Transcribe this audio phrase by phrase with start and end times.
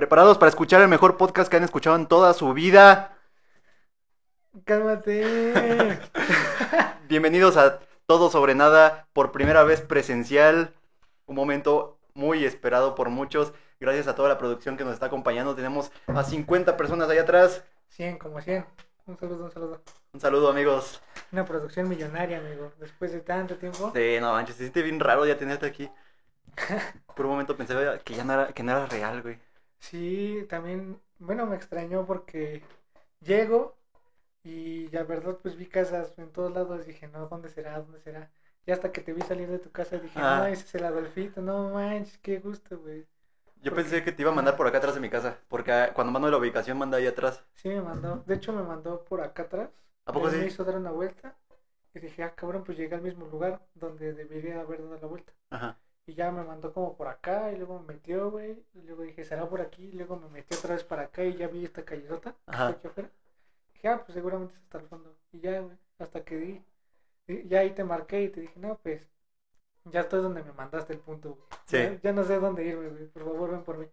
[0.00, 3.18] ¿Preparados para escuchar el mejor podcast que han escuchado en toda su vida?
[4.64, 6.00] Cálmate.
[7.10, 10.72] Bienvenidos a Todo sobre Nada por primera vez presencial.
[11.26, 13.52] Un momento muy esperado por muchos.
[13.78, 15.54] Gracias a toda la producción que nos está acompañando.
[15.54, 17.62] Tenemos a 50 personas ahí atrás.
[17.90, 18.64] 100, como 100.
[19.04, 19.82] Un saludo, un saludo.
[20.14, 21.02] Un saludo, amigos.
[21.30, 22.72] Una producción millonaria, amigo.
[22.80, 23.92] Después de tanto tiempo.
[23.94, 25.90] Sí, no manches, se siente bien raro ya tenerte aquí.
[27.14, 29.49] Por un momento pensé que ya no era, que no era real, güey.
[29.80, 32.62] Sí, también, bueno, me extrañó porque
[33.20, 33.76] llego
[34.44, 37.78] y la verdad pues vi casas en todos lados y dije, no, ¿dónde será?
[37.80, 38.30] ¿Dónde será?
[38.66, 40.38] Y hasta que te vi salir de tu casa dije, Ah.
[40.40, 43.06] no, ese es el Adolfito, no manches, qué gusto, güey.
[43.62, 45.38] Yo ¿Por pensé que te iba a mandar por acá atrás de mi casa.
[45.48, 47.44] Porque ah, cuando mando la ubicación, manda ahí atrás.
[47.54, 49.70] Sí, me mandó, de hecho me mandó por acá atrás.
[50.06, 50.36] ¿A poco sí?
[50.36, 51.36] Me hizo dar una vuelta
[51.94, 55.32] y dije, ah, cabrón, pues llegué al mismo lugar donde debería haber dado la vuelta.
[55.50, 55.76] Ajá.
[56.10, 58.60] Y ya me mandó como por acá y luego me metió, güey.
[58.74, 59.84] Y luego dije, será por aquí.
[59.84, 62.68] Y luego me metió otra vez para acá y ya vi esta callerota que Ajá.
[62.70, 63.08] aquí afuera.
[63.74, 65.14] Dije, ah, pues seguramente es hasta el fondo.
[65.30, 66.64] Y ya, güey, hasta que di.
[67.28, 69.08] y ya ahí te marqué y te dije, no, pues
[69.84, 71.48] ya estoy donde me mandaste el punto, güey.
[71.66, 71.76] Sí.
[71.76, 73.06] Ya, ya no sé dónde irme, güey.
[73.06, 73.86] Por favor, ven por mí.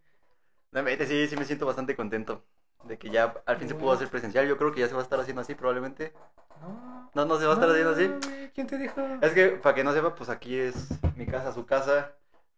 [0.71, 2.41] Neta, sí, sí me siento bastante contento
[2.83, 4.47] de que ya al fin se pudo hacer presencial.
[4.47, 6.13] Yo creo que ya se va a estar haciendo así probablemente.
[6.61, 7.11] No.
[7.13, 8.49] No, no se va a estar haciendo así.
[8.53, 9.01] ¿Quién te dijo?
[9.21, 10.75] Es que, para que no sepa, pues aquí es
[11.15, 12.13] mi casa, su casa.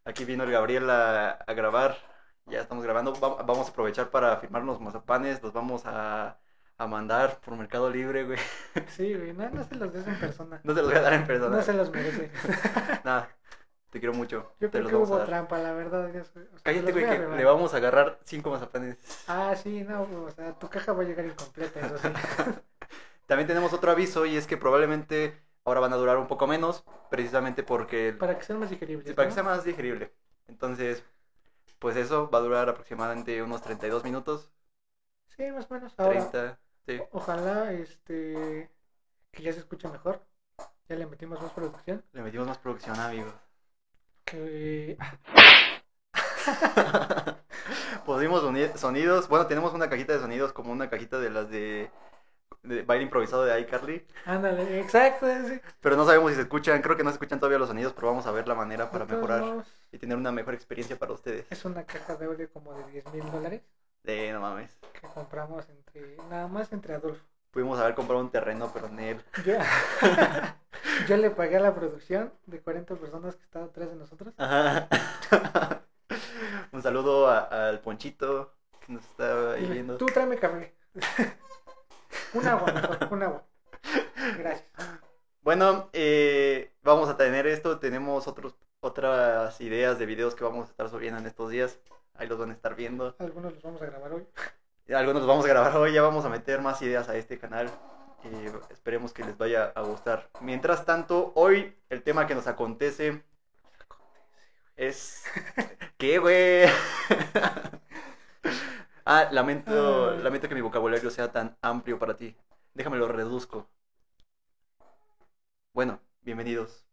[0.06, 1.97] Aquí vino el Gabriel a, a grabar.
[2.45, 3.14] Ya estamos grabando.
[3.20, 5.42] Va- vamos a aprovechar para firmar los mazapanes.
[5.44, 6.38] Los vamos a,
[6.78, 8.40] a mandar por Mercado Libre, güey.
[8.88, 10.62] Sí, güey, no, no se los des en persona.
[10.64, 11.56] No se los voy a dar en persona.
[11.58, 12.31] No se los merece.
[13.03, 13.30] Nada,
[13.89, 14.51] te quiero mucho.
[14.59, 15.27] Yo te creo los que vamos a hubo dar.
[15.27, 16.11] trampa, la verdad.
[16.13, 18.97] yo soy- o sea, te Cállate, güey, que le vamos a agarrar cinco mazapanes.
[19.27, 22.07] Ah, sí, no, o sea, tu caja va a llegar incompleta, eso sí.
[23.27, 26.83] También tenemos otro aviso y es que probablemente ahora van a durar un poco menos,
[27.09, 29.07] precisamente porque Para que sean más digeribles.
[29.07, 30.11] sí, para que sea más digerible.
[30.47, 31.03] Entonces,
[31.79, 34.51] pues eso va a durar aproximadamente unos 32 minutos,
[35.35, 35.93] Sí, más o menos.
[35.97, 37.01] Ahora, 30, sí.
[37.11, 38.69] ojalá este
[39.31, 40.22] que ya se escuche mejor.
[40.89, 42.03] Ya le metimos más producción.
[42.13, 43.33] Le metimos más producción, amigos.
[44.25, 44.97] Que
[48.06, 51.91] Pusimos soni- sonidos, bueno, tenemos una cajita de sonidos como una cajita de las de,
[52.63, 55.59] de baile improvisado de iCarly, ándale, exacto, sí.
[55.79, 58.08] pero no sabemos si se escuchan, creo que no se escuchan todavía los sonidos, pero
[58.08, 61.46] vamos a ver la manera para mejorar modos, y tener una mejor experiencia para ustedes.
[61.52, 63.62] Es una caja de audio como de 10 mil dólares
[64.03, 64.75] De no mames.
[64.94, 67.24] que compramos entre nada más entre Adolfo.
[67.52, 69.24] Pudimos haber comprado un terreno, pero en él.
[69.46, 69.53] Yo,
[71.07, 74.33] yo le pagué a la producción de 40 personas que estaban atrás de nosotros.
[74.37, 74.87] Ajá.
[76.71, 78.53] Un saludo al Ponchito
[78.85, 79.97] que nos está ahí viendo.
[79.97, 80.75] Tú tráeme café.
[82.33, 83.43] un agua, mejor, un agua.
[84.37, 84.69] Gracias.
[85.41, 87.79] Bueno, eh, vamos a tener esto.
[87.79, 91.79] Tenemos otros, otras ideas de videos que vamos a estar subiendo en estos días.
[92.16, 93.16] Ahí los van a estar viendo.
[93.19, 94.27] Algunos los vamos a grabar hoy.
[94.93, 95.93] Algunos los vamos a grabar hoy.
[95.93, 97.71] Ya vamos a meter más ideas a este canal.
[98.24, 100.30] Y esperemos que les vaya a gustar.
[100.41, 103.24] Mientras tanto, hoy el tema que nos acontece
[104.75, 105.24] es.
[105.97, 106.66] ¿Qué, güey?
[109.06, 110.22] ah, lamento, Ay.
[110.22, 112.35] lamento que mi vocabulario sea tan amplio para ti.
[112.74, 113.69] Déjame lo reduzco.
[115.74, 116.85] Bueno, bienvenidos.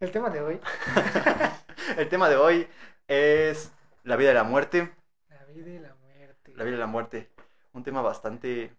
[0.00, 0.60] El tema de hoy,
[1.96, 2.68] El tema de hoy
[3.06, 4.92] es la vida y la muerte.
[5.28, 6.52] la vida y la muerte.
[6.56, 7.30] La vida y la muerte.
[7.72, 8.76] Un tema bastante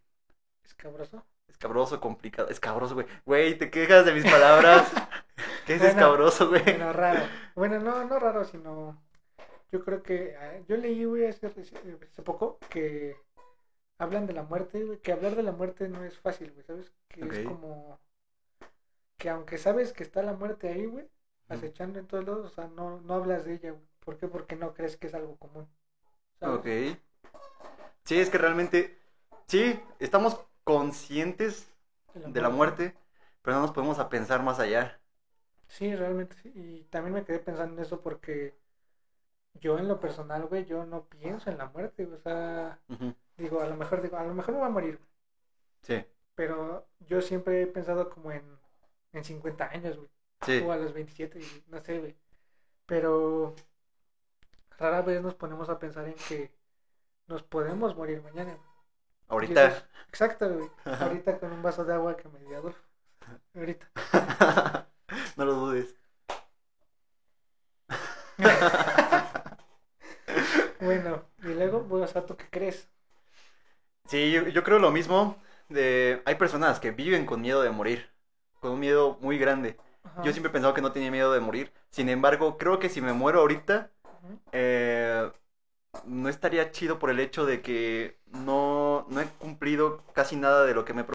[0.64, 1.26] Escabroso.
[1.64, 2.50] Escabroso, complicado.
[2.50, 3.08] Escabroso, güey.
[3.26, 4.92] Güey, te quejas de mis palabras.
[5.66, 6.64] ¿Qué es Bueno, escabroso, güey?
[6.64, 7.32] Bueno, raro.
[7.56, 9.02] Bueno, no, no raro, sino.
[9.72, 10.36] Yo creo que.
[10.40, 13.16] eh, Yo leí, güey, hace, hace poco que
[14.00, 15.00] hablan de la muerte, güey.
[15.00, 16.92] Que hablar de la muerte no es fácil, güey, ¿sabes?
[17.10, 18.00] Que es como.
[19.18, 21.10] Que aunque sabes que está la muerte ahí, güey,
[21.50, 23.88] acechando en todos lados, o sea, no, no hablas de ella, güey.
[24.02, 24.28] ¿Por qué?
[24.28, 25.68] Porque no crees que es algo común.
[26.40, 26.60] ¿sabes?
[26.60, 26.68] Ok.
[28.06, 28.98] Sí, es que realmente.
[29.48, 31.68] Sí, estamos conscientes
[32.14, 32.96] de la muerte,
[33.42, 35.00] pero no nos podemos a pensar más allá.
[35.68, 36.52] Sí, realmente sí.
[36.56, 38.56] Y también me quedé pensando en eso porque
[39.56, 42.80] yo en lo personal, güey, yo no pienso en la muerte, o sea,
[43.38, 45.00] digo, a lo mejor digo, a lo mejor me voy a morir,
[45.82, 46.04] Sí,
[46.36, 48.44] pero yo siempre he pensado como en,
[49.14, 50.10] en 50 años, güey,
[50.42, 50.64] sí.
[50.66, 52.16] o a los 27, y no sé, güey.
[52.86, 53.56] Pero
[54.78, 56.52] rara vez nos ponemos a pensar en que
[57.28, 58.58] nos podemos morir mañana.
[59.34, 59.88] Ahorita.
[60.10, 60.70] Exacto, güey.
[60.86, 62.80] Ahorita con un vaso de agua que me dio Adolfo.
[63.56, 63.88] Ahorita.
[65.38, 65.96] no lo dudes.
[70.80, 72.90] Bueno, y luego, pues, o sea, ¿tú qué crees?
[74.06, 75.38] Sí, yo, yo creo lo mismo.
[75.70, 76.22] De...
[76.26, 78.10] Hay personas que viven con miedo de morir,
[78.60, 79.78] con un miedo muy grande.
[80.04, 80.24] Ajá.
[80.24, 81.72] Yo siempre he pensado que no tenía miedo de morir.
[81.90, 83.92] Sin embargo, creo que si me muero ahorita,
[84.52, 85.32] eh,
[86.06, 90.74] no estaría chido por el hecho de que no, no he cumplido casi nada de
[90.74, 91.14] lo que me propongo.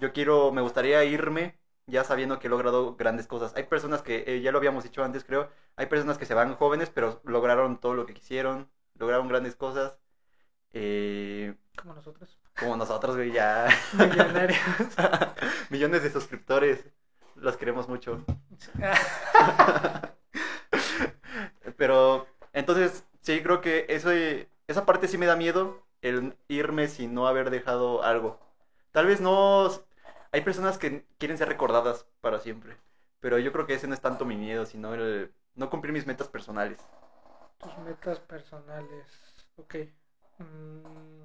[0.00, 3.54] Yo quiero, me gustaría irme ya sabiendo que he logrado grandes cosas.
[3.56, 6.54] Hay personas que, eh, ya lo habíamos dicho antes creo, hay personas que se van
[6.56, 9.98] jóvenes pero lograron todo lo que quisieron, lograron grandes cosas.
[10.72, 12.38] Eh, Como nosotros.
[12.58, 13.68] como nosotros, güey, ya.
[13.98, 14.58] Millonarios.
[15.70, 16.84] Millones de suscriptores.
[17.36, 18.24] Los queremos mucho.
[21.76, 24.10] Pero, entonces, sí, creo que eso,
[24.68, 28.38] esa parte sí me da miedo, el irme sin no haber dejado algo.
[28.92, 29.70] Tal vez no...
[30.32, 32.76] Hay personas que quieren ser recordadas para siempre,
[33.20, 36.06] pero yo creo que ese no es tanto mi miedo, sino el no cumplir mis
[36.06, 36.80] metas personales.
[37.58, 39.06] Tus metas personales.
[39.56, 39.76] Ok.
[40.38, 41.22] Mm,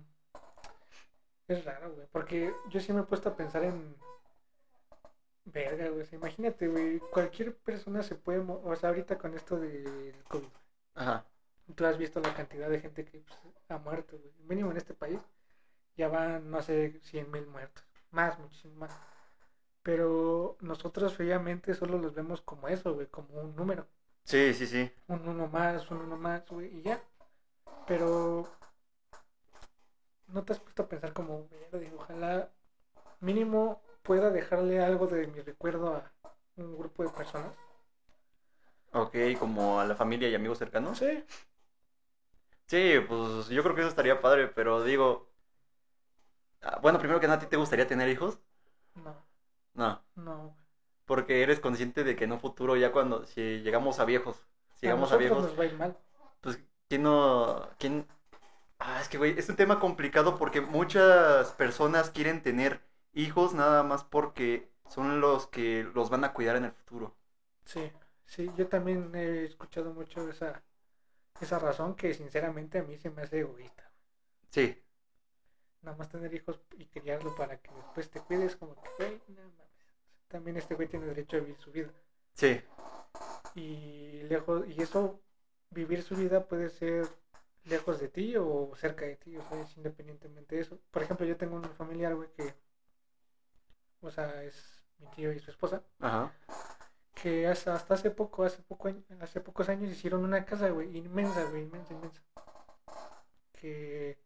[1.47, 2.07] es raro, güey.
[2.11, 3.97] Porque yo sí me he puesto a pensar en.
[5.45, 6.07] Verga, güey.
[6.11, 6.99] imagínate, güey.
[6.99, 8.39] Cualquier persona se puede.
[8.47, 10.47] O sea, ahorita con esto del COVID.
[10.93, 11.25] Ajá.
[11.75, 13.39] Tú has visto la cantidad de gente que pues,
[13.69, 14.33] ha muerto, güey.
[14.47, 15.19] Mínimo en este país.
[15.95, 17.83] Ya van, no sé, 100 mil muertos.
[18.11, 18.91] Más, muchísimo más.
[19.83, 23.07] Pero nosotros fríamente solo los vemos como eso, güey.
[23.07, 23.85] Como un número.
[24.23, 24.91] Sí, sí, sí.
[25.07, 27.01] un uno más, un uno más, güey, y ya.
[27.87, 28.47] Pero
[30.27, 32.49] no te has puesto a pensar como, "Verde, ojalá
[33.19, 36.11] mínimo pueda dejarle algo de mi recuerdo a
[36.57, 37.53] un grupo de personas.
[38.91, 40.97] Ok, como a la familia y amigos cercanos.
[40.97, 41.23] Sí,
[42.69, 45.27] Sí, pues yo creo que eso estaría padre, pero digo...
[46.61, 48.39] ah, Bueno, primero que nada, ¿a ti te gustaría tener hijos?
[48.95, 49.15] no,
[49.75, 50.01] No.
[50.15, 50.55] no.
[51.05, 54.37] Porque eres consciente de que en un futuro, ya cuando, si llegamos a viejos,
[54.75, 55.97] si llegamos a, viejos, nos va a ir mal.
[56.41, 58.05] pues, ¿quién no, quién?
[58.79, 62.81] Ah, es que, güey, es un tema complicado porque muchas personas quieren tener
[63.13, 67.15] hijos nada más porque son los que los van a cuidar en el futuro.
[67.65, 67.91] Sí,
[68.25, 70.61] sí, yo también he escuchado mucho esa,
[71.41, 73.91] esa razón que sinceramente a mí se me hace egoísta.
[74.49, 74.75] Sí,
[75.81, 79.41] Nada más tener hijos y criarlo para que después te cuides como que, güey, no
[79.43, 79.95] mames.
[80.27, 81.91] También este güey tiene derecho a vivir su vida.
[82.33, 82.61] sí,
[83.55, 85.21] y lejos y eso
[85.71, 87.07] vivir su vida puede ser
[87.65, 91.25] lejos de ti o cerca de ti o sea es independientemente de eso por ejemplo
[91.25, 92.53] yo tengo un familiar güey que
[94.01, 96.33] o sea es mi tío y su esposa ajá,
[97.21, 101.43] que hasta, hasta hace poco hace poco hace pocos años hicieron una casa güey inmensa
[101.45, 102.21] güey inmensa inmensa.
[103.53, 104.17] Que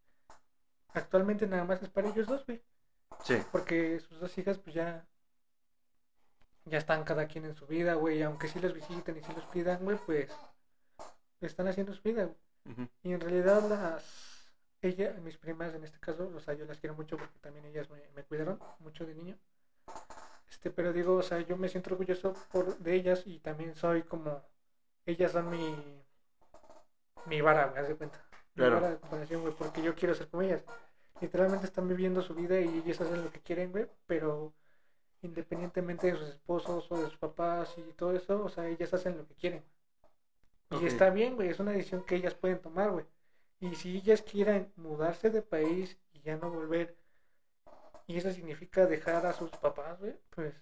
[0.94, 2.62] actualmente nada más es para ellos dos güey.
[3.24, 5.06] Sí, porque sus dos hijas pues ya
[6.66, 9.44] ya están cada quien en su vida, güey, aunque sí los visiten y sí los
[9.46, 10.32] cuidan, güey, pues
[11.42, 12.90] están haciendo su vida, güey.
[13.04, 14.34] Y en realidad las
[14.82, 17.90] ella, mis primas en este caso, o sea, yo las quiero mucho porque también ellas
[17.90, 19.38] me, me cuidaron mucho de niño.
[20.54, 24.04] Este, pero digo, o sea, yo me siento orgulloso por de ellas y también soy
[24.04, 24.42] como
[25.06, 25.62] ellas son mi
[27.26, 28.20] mi vara, haz de cuenta.
[28.56, 28.76] Mi Claro.
[28.76, 30.64] vara de comparación, güey, porque yo quiero ser como ellas.
[31.22, 34.54] Literalmente están viviendo su vida y ellas hacen lo que quieren, güey, pero
[35.22, 39.18] independientemente de sus esposos o de sus papás y todo eso, o sea, ellas hacen
[39.18, 39.64] lo que quieren.
[40.72, 43.06] Y está bien, güey, es una decisión que ellas pueden tomar, güey.
[43.60, 46.98] Y si ellas quieren mudarse de país y ya no volver,
[48.08, 50.56] y eso significa dejar a sus papás, güey, pues,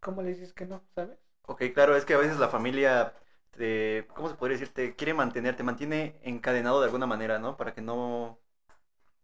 [0.00, 1.18] ¿cómo le dices que no, sabes?
[1.42, 3.12] Ok, claro, es que a veces la familia,
[3.52, 4.72] te, ¿cómo se podría decir?
[4.72, 7.56] Te quiere mantener, te mantiene encadenado de alguna manera, ¿no?
[7.56, 8.36] Para que no,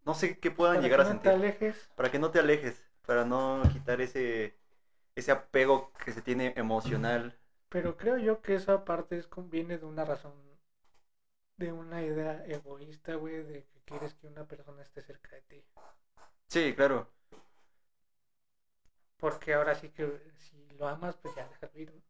[0.05, 1.21] no sé qué puedan Para llegar que a no sentir.
[1.21, 4.55] te alejes, para que no te alejes, para no quitar ese,
[5.17, 7.37] ese apego que se tiene emocional.
[7.69, 10.61] pero creo yo que esa parte es viene de una razón,
[11.57, 15.65] de una idea egoísta, güey, de que quieres que una persona esté cerca de ti.
[16.49, 17.09] Sí, claro.
[19.23, 22.03] Porque ahora sí que si lo amas, pues ya déjalo ir, ¿no?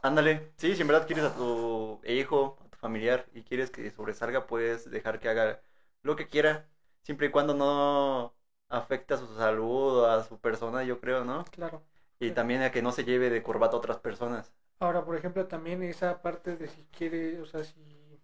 [0.00, 3.90] Ándale, sí, si en verdad quieres a tu hijo, a tu familiar y quieres que
[3.90, 5.60] sobresalga, puedes dejar que haga
[6.04, 6.68] lo que quiera,
[7.02, 8.32] siempre y cuando no
[8.68, 11.44] afecte a su salud o a su persona, yo creo, ¿no?
[11.50, 11.82] Claro.
[12.20, 14.52] Y también a que no se lleve de corbata a otras personas.
[14.78, 18.20] Ahora, por ejemplo, también esa parte de si quiere, o sea, si,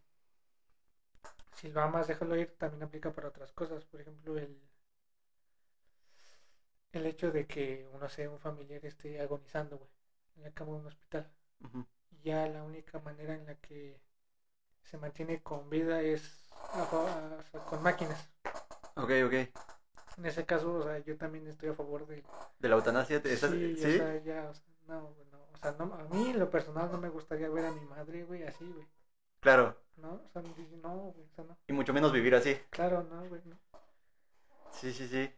[1.56, 3.84] si lo amas, déjalo ir, también aplica para otras cosas.
[3.84, 4.56] Por ejemplo, el,
[6.92, 9.90] el hecho de que, no sé, un familiar esté agonizando, güey,
[10.36, 11.30] en la cama de un hospital.
[12.10, 14.00] Y ya la única manera en la que
[14.82, 18.28] se mantiene con vida es a fa- a- o sea, con máquinas.
[18.96, 19.34] Ok, ok.
[20.18, 22.24] En ese caso, o sea, yo también estoy a favor de...
[22.58, 23.22] ¿De la eutanasia?
[23.22, 23.94] ¿te- estás- Sí, ¿Sí?
[23.94, 26.90] o sea, ya, o sea, no, no, o sea, no, a mí en lo personal
[26.90, 28.86] no me gustaría ver a mi madre, güey, así, güey.
[29.40, 29.76] Claro.
[29.96, 30.14] ¿no?
[30.24, 31.56] O sea, no, güey, o sea, no.
[31.66, 32.56] Y mucho menos vivir así.
[32.70, 33.56] Claro, no, güey, no.
[34.72, 35.30] Sí, sí, sí.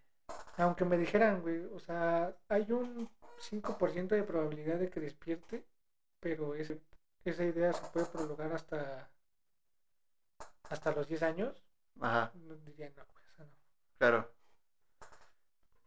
[0.56, 3.08] Aunque me dijeran, güey, o sea, hay un
[3.38, 5.64] 5% de probabilidad de que despierte,
[6.20, 6.80] pero ese,
[7.24, 9.10] esa idea se puede prolongar hasta
[10.70, 11.62] hasta los 10 años.
[12.00, 13.46] Ajá, no diría no, güey, no.
[13.98, 14.30] claro.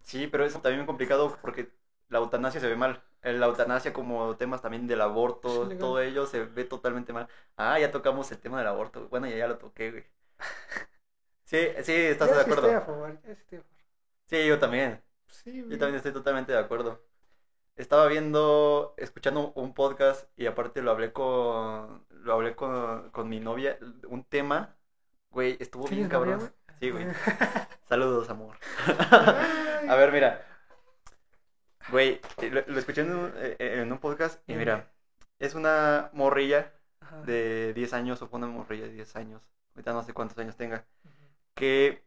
[0.01, 1.69] Sí, pero es también complicado porque
[2.09, 3.01] la eutanasia se ve mal.
[3.21, 7.27] La eutanasia como temas también del aborto, todo ello se ve totalmente mal.
[7.55, 9.07] Ah, ya tocamos el tema del aborto.
[9.09, 10.03] Bueno, ya, ya lo toqué, güey.
[11.45, 12.81] Sí, sí, ¿estás de sí estoy a acuerdo?
[12.81, 13.72] favor, sí estoy a favor.
[14.33, 14.99] Sí, yo también.
[15.27, 17.05] Sí, Yo también estoy totalmente de acuerdo.
[17.75, 23.39] Estaba viendo, escuchando un podcast y aparte lo hablé con, lo hablé con, con mi
[23.39, 24.75] novia, un tema,
[25.29, 26.53] güey, estuvo bien ¿Tienes novia, cabrón.
[26.79, 27.05] Sí, güey.
[27.87, 28.57] Saludos, amor.
[29.87, 30.43] A ver, mira.
[31.91, 34.91] Güey, lo, lo escuché en un, eh, en un podcast y mira,
[35.37, 37.21] es una morrilla Ajá.
[37.21, 40.55] de 10 años o fue una morrilla de 10 años, ahorita no sé cuántos años
[40.57, 40.85] tenga,
[41.53, 42.03] que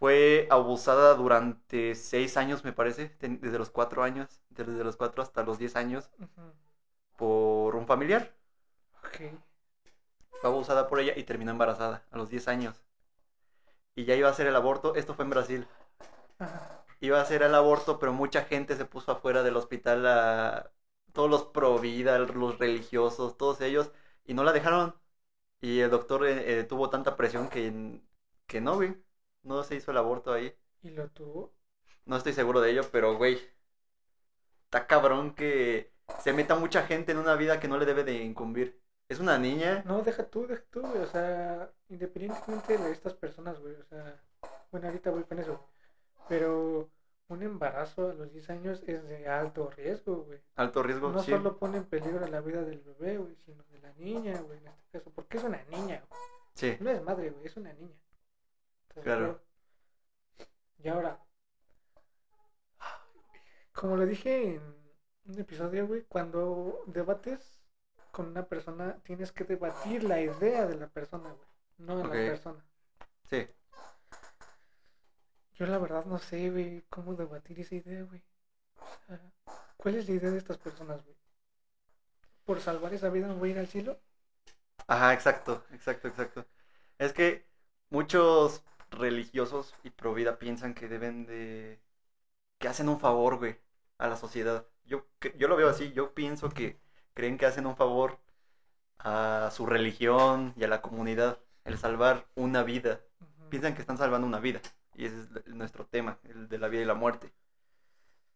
[0.00, 5.44] fue abusada durante 6 años, me parece, desde los 4 años, desde los 4 hasta
[5.44, 6.10] los 10 años,
[7.16, 8.34] por un familiar.
[10.40, 12.82] Fue abusada por ella y terminó embarazada a los 10 años.
[13.94, 15.68] Y ya iba a hacer el aborto, esto fue en Brasil.
[17.00, 20.72] Iba a hacer el aborto, pero mucha gente se puso afuera del hospital, a...
[21.12, 23.90] todos los pro vida, los religiosos, todos ellos,
[24.24, 24.94] y no la dejaron.
[25.60, 28.02] Y el doctor eh, eh, tuvo tanta presión que,
[28.46, 28.96] que no, güey,
[29.42, 30.54] no se hizo el aborto ahí.
[30.82, 31.52] ¿Y lo tuvo?
[32.06, 33.38] No estoy seguro de ello, pero, güey,
[34.64, 35.92] está cabrón que
[36.22, 38.80] se meta mucha gente en una vida que no le debe de incumbir.
[39.08, 41.02] Es una niña, No, deja tú, deja tú, güey.
[41.02, 43.74] O sea, independientemente de estas personas, güey.
[43.74, 44.20] O sea,
[44.70, 45.60] bueno, ahorita voy con eso.
[46.28, 46.88] Pero
[47.28, 50.40] un embarazo a los 10 años es de alto riesgo, güey.
[50.56, 51.30] alto riesgo, No sí.
[51.32, 54.68] solo pone en peligro la vida del bebé, güey, sino de la niña, güey, en
[54.68, 55.10] este caso.
[55.12, 56.20] Porque es una niña, güey.
[56.54, 57.96] Sí, No es madre, güey, es una niña.
[59.00, 59.40] ¿Estás de Claro.
[60.82, 61.20] Y ahora,
[63.72, 64.62] como lo dije en
[65.26, 67.60] un episodio, güey, cuando debates
[68.12, 72.14] con una persona, tienes que debatir la idea de la persona, güey, no Ok.
[72.14, 72.64] la persona.
[73.30, 73.48] sí.
[75.54, 78.20] Yo la verdad no sé, güey, cómo debatir esa idea, güey.
[78.80, 79.20] O sea,
[79.76, 81.16] ¿cuál es la idea de estas personas, güey?
[82.44, 83.98] ¿Por salvar esa vida me voy a ir al cielo?
[84.86, 86.46] Ajá, exacto, exacto, exacto.
[86.98, 87.46] Es que
[87.90, 91.80] muchos religiosos y pro vida piensan que deben de...
[92.58, 93.58] que hacen un favor, güey,
[93.98, 94.66] a la sociedad.
[94.84, 95.06] Yo,
[95.38, 96.80] yo lo veo así, yo pienso que
[97.14, 98.20] creen que hacen un favor
[98.98, 103.00] a su religión y a la comunidad, el salvar una vida.
[103.50, 104.60] Piensan que están salvando una vida,
[104.94, 105.16] y ese
[105.46, 107.32] es nuestro tema, el de la vida y la muerte.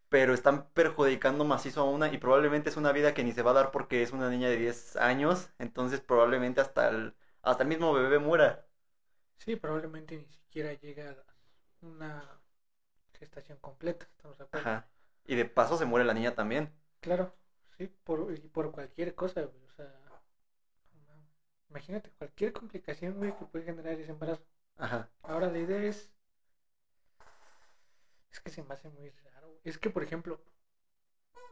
[0.08, 3.50] Pero están perjudicando macizo a una y probablemente es una vida que ni se va
[3.50, 7.68] a dar porque es una niña de 10 años, entonces probablemente hasta el, hasta el
[7.68, 8.64] mismo bebé muera.
[9.38, 12.40] Sí, probablemente ni siquiera llega a una
[13.18, 14.68] gestación completa, estamos de acuerdo.
[14.68, 14.88] Ajá.
[15.26, 16.70] Y de paso se muere la niña también.
[17.00, 17.34] Claro,
[17.76, 19.92] sí, por, y por cualquier cosa, güey, o sea,
[21.68, 24.42] imagínate cualquier complicación, güey, que puede generar ese embarazo.
[24.76, 25.08] Ajá.
[25.22, 26.10] Ahora la idea es,
[28.30, 29.60] es que se me hace muy raro, güey.
[29.64, 30.40] Es que, por ejemplo,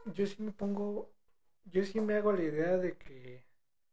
[0.05, 1.11] yo sí me pongo,
[1.65, 3.43] yo sí me hago la idea de que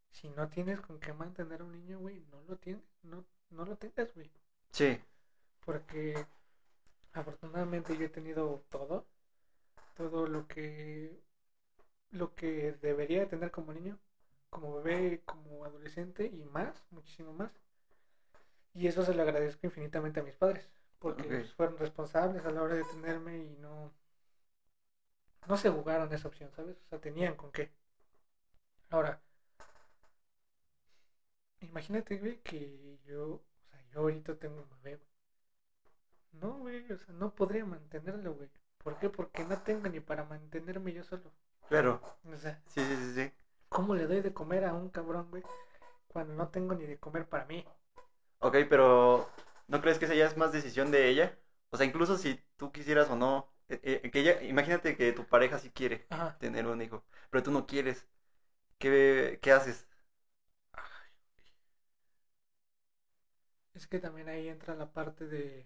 [0.09, 3.65] si no tienes con qué mantener a un niño, güey, no lo tienes, no, no
[3.65, 4.29] lo tengas, güey.
[4.71, 4.97] Sí.
[5.65, 6.27] porque
[7.13, 9.05] afortunadamente yo he tenido todo,
[9.95, 11.19] todo lo que
[12.11, 13.97] lo que debería tener como niño,
[14.49, 17.51] como bebé, como adolescente y más, muchísimo más.
[18.73, 22.75] Y eso se lo agradezco infinitamente a mis padres, porque fueron responsables a la hora
[22.75, 23.93] de tenerme y no
[25.47, 26.77] no se jugaron esa opción, ¿sabes?
[26.85, 27.69] O sea, tenían con qué.
[28.91, 29.19] Ahora,
[31.61, 35.07] imagínate, güey, que yo, o sea, yo ahorita tengo un bebé, güey.
[36.33, 38.49] No, güey, o sea, no podría mantenerlo, güey.
[38.79, 39.09] ¿Por qué?
[39.09, 41.31] Porque no tengo ni para mantenerme yo solo.
[41.67, 41.99] Claro.
[42.25, 43.31] O sea, Sí, sí, sí, sí.
[43.69, 45.41] ¿cómo le doy de comer a un cabrón, güey?
[46.07, 47.65] Cuando no tengo ni de comer para mí.
[48.39, 49.27] Ok, pero
[49.67, 51.37] ¿no crees que esa ya es más decisión de ella?
[51.69, 55.25] O sea, incluso si tú quisieras o no, eh, eh, que ella, imagínate que tu
[55.27, 56.35] pareja sí quiere Ajá.
[56.39, 58.07] tener un hijo, pero tú no quieres.
[58.79, 59.87] ¿Qué, qué haces?
[63.73, 65.65] Es que también ahí entra la parte de...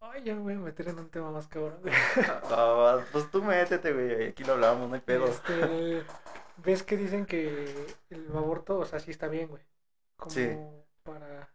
[0.00, 1.80] Ay, ya me voy a meter en un tema más cabrón.
[2.50, 5.26] Ah, pues tú métete, güey, aquí lo hablamos, no hay pedo.
[5.26, 6.04] Este,
[6.64, 9.62] ¿Ves que dicen que el aborto, o sea, sí está bien, güey?
[10.16, 10.48] Como Sí.
[11.02, 11.48] para...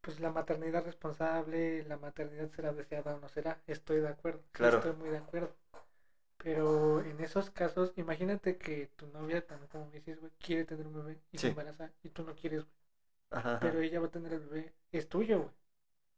[0.00, 3.60] Pues la maternidad responsable, la maternidad será deseada o no será.
[3.66, 4.42] Estoy de acuerdo.
[4.52, 4.78] Claro.
[4.78, 5.54] Estoy muy de acuerdo.
[6.42, 10.94] Pero en esos casos, imagínate que tu novia, también como dices, güey, quiere tener un
[10.94, 11.46] bebé y Sí.
[11.46, 12.72] se embaraza y tú no quieres, güey.
[13.30, 13.60] Ajá, ajá.
[13.60, 14.74] Pero ella va a tener el bebé.
[14.92, 15.50] Es tuyo, güey.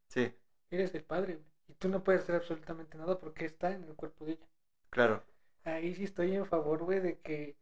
[0.07, 0.33] Sí,
[0.71, 1.47] Eres el padre, güey.
[1.69, 4.45] Y tú no puedes hacer absolutamente nada porque está en el cuerpo de ella.
[4.89, 5.23] claro.
[5.65, 7.57] Ahí sí estoy en favor, güey, de que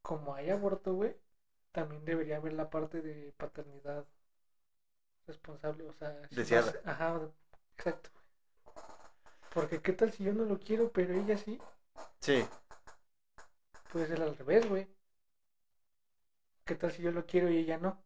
[0.00, 1.14] como hay aborto, güey,
[1.72, 4.06] también debería haber la parte de paternidad
[5.26, 6.72] responsable, o sea, si Deseada.
[6.84, 7.20] ajá,
[7.76, 8.10] exacto.
[9.56, 11.58] Porque qué tal si yo no lo quiero, pero ella sí,
[12.20, 12.44] Sí,
[13.90, 14.86] puede ser al revés, güey.
[16.66, 18.04] ¿Qué tal si yo lo quiero y ella no?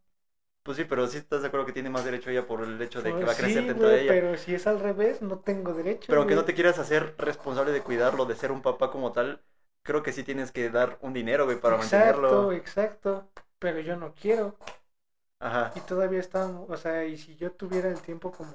[0.63, 3.03] pues sí, pero sí estás de acuerdo que tiene más derecho ella por el hecho
[3.03, 4.23] de que Pues va a crecer sí, dentro de ella.
[4.23, 6.09] Pero si es al revés, no tengo derecho.
[6.09, 6.45] Pero aunque no güey.
[6.45, 9.43] te quieras hacer responsable de cuidarlo, de ser un papá como tal,
[9.83, 12.53] creo que sí tienes que dar un dinero, güey, para Exacto, mantenerlo.
[12.53, 13.31] exacto.
[13.59, 14.57] Pero yo no quiero.
[15.41, 15.75] Ajá.
[15.75, 18.55] Y todavía estamos, o sea, y si yo tuviera el tiempo como...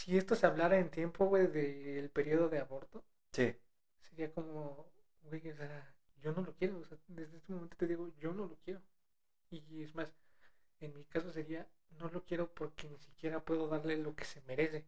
[0.00, 3.54] Si esto se hablara en tiempo, güey, del periodo de aborto, Sí.
[4.00, 4.86] sería como,
[5.22, 8.32] güey, o sea, yo no lo quiero, o sea, desde este momento te digo, yo
[8.34, 8.80] no lo quiero.
[9.50, 10.12] Y es más,
[10.80, 14.40] en mi caso sería, no lo quiero porque ni siquiera puedo darle lo que se
[14.42, 14.86] merece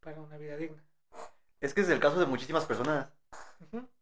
[0.00, 0.82] para una vida digna.
[1.60, 3.08] Es que es el caso de muchísimas personas.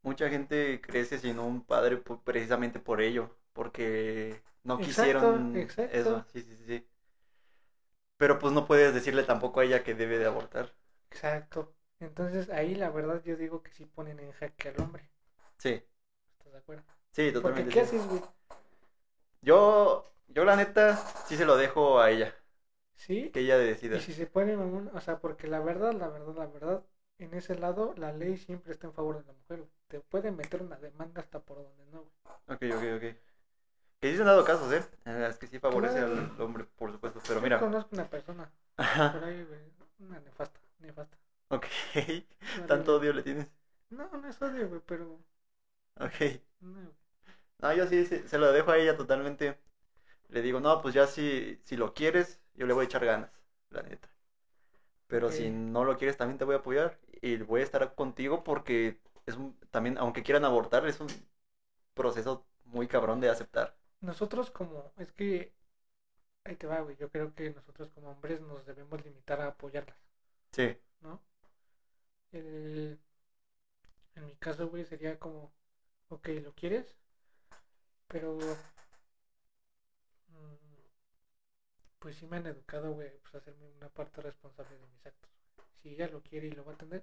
[0.02, 5.87] Mucha gente crece sin un padre precisamente por ello, porque no Exacto, quisieron exacto.
[5.90, 6.25] eso.
[6.33, 6.85] Sí, sí, sí.
[8.21, 10.73] Pero pues no puedes decirle tampoco a ella que debe de abortar.
[11.11, 11.75] Exacto.
[12.00, 15.09] Entonces ahí la verdad yo digo que sí ponen en jaque al hombre.
[15.59, 15.81] Sí,
[16.39, 16.85] ¿Estás de acuerdo?
[17.12, 17.69] sí, Porque totalmente.
[17.69, 17.81] ¿qué sí.
[17.81, 18.23] haces, güey?
[19.43, 20.97] Yo, yo la neta,
[21.27, 22.35] sí se lo dejo a ella,
[22.95, 23.33] ¿Sí?
[23.33, 23.99] que ella decida.
[23.99, 26.85] Y si se ponen en un, o sea, porque la verdad, la verdad, la verdad,
[27.19, 29.67] en ese lado la ley siempre está en favor de la mujer.
[29.89, 32.15] Te pueden meter una demanda hasta por donde no, güey.
[32.49, 33.30] Ok, ok, ok.
[34.00, 34.83] Que sí se han dado casos, ¿eh?
[35.28, 36.14] Es que sí favorece Claro.
[36.35, 37.21] al hombre, por supuesto.
[37.26, 37.59] Pero Yo mira.
[37.59, 39.12] conozco una persona Ajá.
[39.12, 39.61] por ahí, güey,
[39.99, 41.16] una nefasta, nefasta.
[41.50, 41.66] Ok.
[42.66, 43.47] ¿Tanto odio le tienes?
[43.90, 45.19] No, no es odio, güey, pero
[46.00, 46.40] Ok.
[47.59, 49.59] no, yo sí, sí, se lo dejo a ella totalmente.
[50.28, 53.30] Le digo, no, pues ya si, si lo quieres, yo le voy a echar ganas,
[53.71, 54.09] la neta.
[55.09, 58.45] Pero si no lo quieres, también te voy a apoyar y voy a estar contigo
[58.45, 61.09] porque es un, también, aunque quieran abortar, es un
[61.95, 63.75] proceso muy cabrón de aceptar.
[64.02, 65.52] Nosotros como, es que,
[66.45, 69.99] ahí te va, güey, yo creo que nosotros como hombres nos debemos limitar a apoyarlas.
[70.52, 71.21] Sí, ¿no?
[72.32, 72.99] El-
[74.15, 75.50] en mi caso, güey, sería como,
[76.10, 76.97] ok, ¿lo quieres?
[78.08, 78.39] Pero,
[80.32, 80.80] mm,
[82.00, 85.30] pues sí me han educado, güey, pues a hacerme una parte responsable de mis actos.
[85.80, 87.02] Si ella lo quiere y lo va a tener,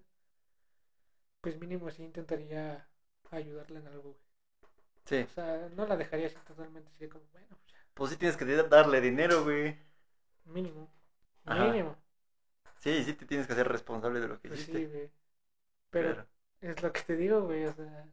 [1.42, 2.88] pues mínimo sí intentaría
[3.32, 4.27] ayudarla en algo, güey.
[5.08, 5.26] Sí.
[5.26, 8.38] O sea, no la dejaría así totalmente, sería como, bueno, pues ya, Pues sí tienes
[8.38, 9.76] que darle dinero, güey.
[10.46, 10.90] mínimo,
[11.46, 11.78] Ajá.
[11.78, 11.96] mínimo.
[12.80, 14.62] Sí, sí te tienes que hacer responsable de lo que Pues hiciste.
[14.62, 15.10] sí, güey.
[15.92, 16.26] Pero Pero,
[16.62, 18.08] Es lo que te digo, güey, o sea,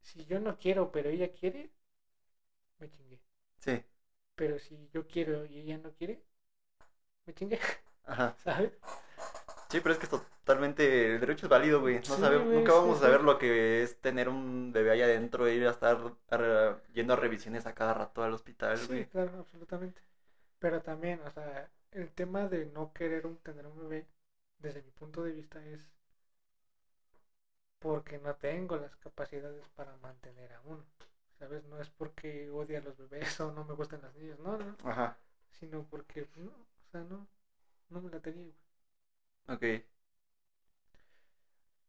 [0.00, 1.70] si yo no quiero, pero ella quiere,
[2.80, 3.20] me chingué.
[3.60, 3.80] sí,
[4.36, 6.22] Pero si yo quiero y ella no quiere,
[7.26, 7.58] me chingué,
[8.04, 8.34] ajá.
[8.44, 8.72] ¿sabes?
[9.70, 12.00] Sí, pero es que es totalmente, el derecho es válido, güey.
[12.06, 13.06] No Sí, sabemos, güey, nunca sí, vamos a sí.
[13.06, 15.98] saber lo que es tener un bebé ahí adentro e ir a estar
[16.30, 19.06] a- yendo a revisiones a cada rato al hospital, Sí, güey.
[19.06, 20.00] claro, absolutamente.
[20.58, 24.06] Pero también, o sea, el tema de no querer un- tener un bebé,
[24.58, 25.80] desde mi punto de vista, es
[27.80, 30.84] porque no tengo las capacidades para mantener a uno.
[31.38, 31.64] ¿Sabes?
[31.64, 34.76] No es porque odie a los bebés o no me gustan las niñas, no, no,
[34.84, 35.16] Ajá,
[35.52, 37.28] sino porque, pues, no, o sea, no,
[37.90, 38.54] no me la tenía, güey.
[39.48, 39.64] Ok.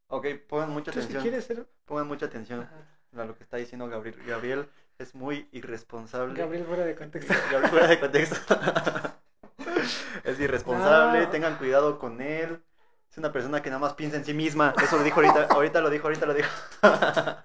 [0.07, 1.21] Ok, pongan mucha ¿Tú si atención.
[1.21, 1.67] quieres ser?
[1.85, 3.21] Pongan mucha atención Ajá.
[3.21, 4.15] a lo que está diciendo Gabriel.
[4.25, 6.33] Gabriel es muy irresponsable.
[6.39, 7.33] Gabriel fuera de contexto.
[7.51, 8.55] Gabriel fuera de contexto.
[10.23, 11.29] es irresponsable, No.
[11.29, 12.63] tengan cuidado con él.
[13.11, 14.73] Es una persona que nada más piensa en sí misma.
[14.81, 16.49] Eso lo dijo ahorita, ahorita lo dijo, ahorita lo dijo.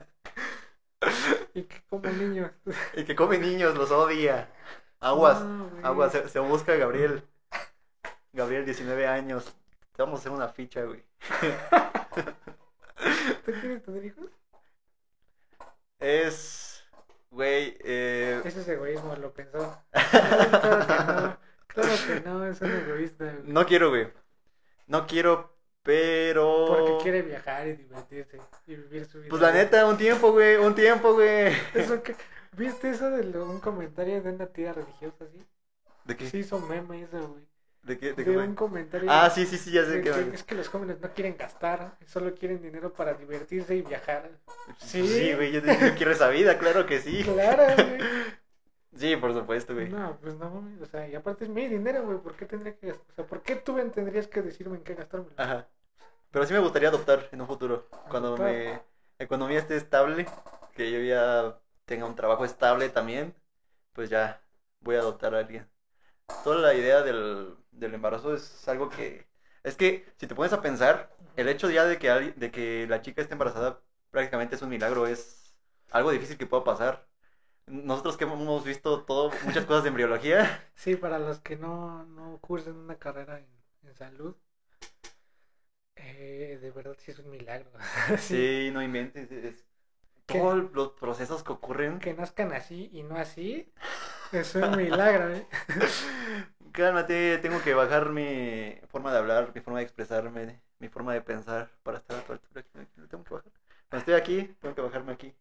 [1.54, 2.50] Y que como niño.
[2.94, 4.48] y que come niños, los odia.
[5.00, 7.22] Aguas, No, aguas, se, se busca Gabriel.
[8.32, 9.54] Gabriel, 19 años.
[9.94, 11.02] Te vamos a hacer una ficha, güey.
[13.44, 14.26] ¿Tú quieres tener hijos?
[16.00, 16.84] Es,
[17.30, 19.78] güey, eh, Eso es egoísmo, lo pensó.
[19.92, 20.48] Claro
[20.86, 21.38] que no.
[21.66, 23.24] Claro que no, es un egoísta.
[23.24, 23.52] güey.
[23.52, 24.08] no quiero, güey.
[24.86, 26.66] No quiero, pero...
[26.68, 29.30] Porque quiere viajar y divertirse y vivir su vida.
[29.30, 31.52] Pues la neta, un tiempo, güey, un tiempo, güey.
[31.74, 32.14] Eso que,
[32.52, 35.44] ¿Viste eso de lo- un comentario de una tía religiosa así?
[36.04, 36.30] ¿De qué?
[36.30, 37.44] Sí hizo meme eso, güey.
[37.84, 38.06] ¿De qué?
[38.12, 39.10] ¿De De qué, un comentario.
[39.10, 40.10] Ah, sí, sí, sí, ya sé que...
[40.10, 44.30] que es que los jóvenes no quieren gastar, solo quieren dinero para divertirse y viajar.
[44.78, 45.06] Sí.
[45.06, 47.22] Sí, güey, yo, yo quiero esa vida, claro que sí.
[47.22, 47.98] Claro, güey.
[48.96, 49.88] Sí, por supuesto, güey.
[49.88, 52.86] No, pues no, o sea, y aparte es mi dinero, güey, ¿por qué tendría que
[52.88, 53.06] gastar?
[53.10, 55.34] O sea, ¿por qué tú tendrías que decirme en qué gastármelo?
[55.36, 55.66] Ajá.
[56.30, 57.88] Pero sí me gustaría adoptar en un futuro.
[58.08, 58.52] Cuando Adoptar.
[58.52, 58.78] mi
[59.18, 60.26] economía esté estable,
[60.74, 63.34] que yo ya tenga un trabajo estable también,
[63.92, 64.40] pues ya
[64.80, 65.68] voy a adoptar a alguien.
[66.44, 69.26] Toda la idea del, del embarazo es algo que...
[69.62, 72.86] Es que si te pones a pensar, el hecho ya de que, alguien- de que
[72.88, 75.54] la chica esté embarazada prácticamente es un milagro, es...
[75.90, 77.06] algo difícil que pueda pasar.
[77.66, 80.62] Nosotros que hemos visto todo, muchas cosas de embriología.
[80.74, 83.48] Sí, para los que no, no cursen una carrera en,
[83.82, 84.34] en salud,
[85.96, 87.70] eh, de verdad sí es un milagro.
[88.18, 89.30] Sí, no inventes.
[89.30, 89.64] es-
[90.26, 91.98] todos los procesos que ocurren.
[91.98, 93.70] Que nazcan así y no así,
[94.32, 95.46] es un milagro, ¿eh?
[96.74, 101.22] Cálmate, tengo que bajar mi forma de hablar, mi forma de expresarme, mi forma de
[101.22, 102.64] pensar para estar a tu altura.
[102.96, 103.52] Lo tengo que bajar.
[103.88, 105.34] Cuando estoy aquí, tengo que bajarme aquí.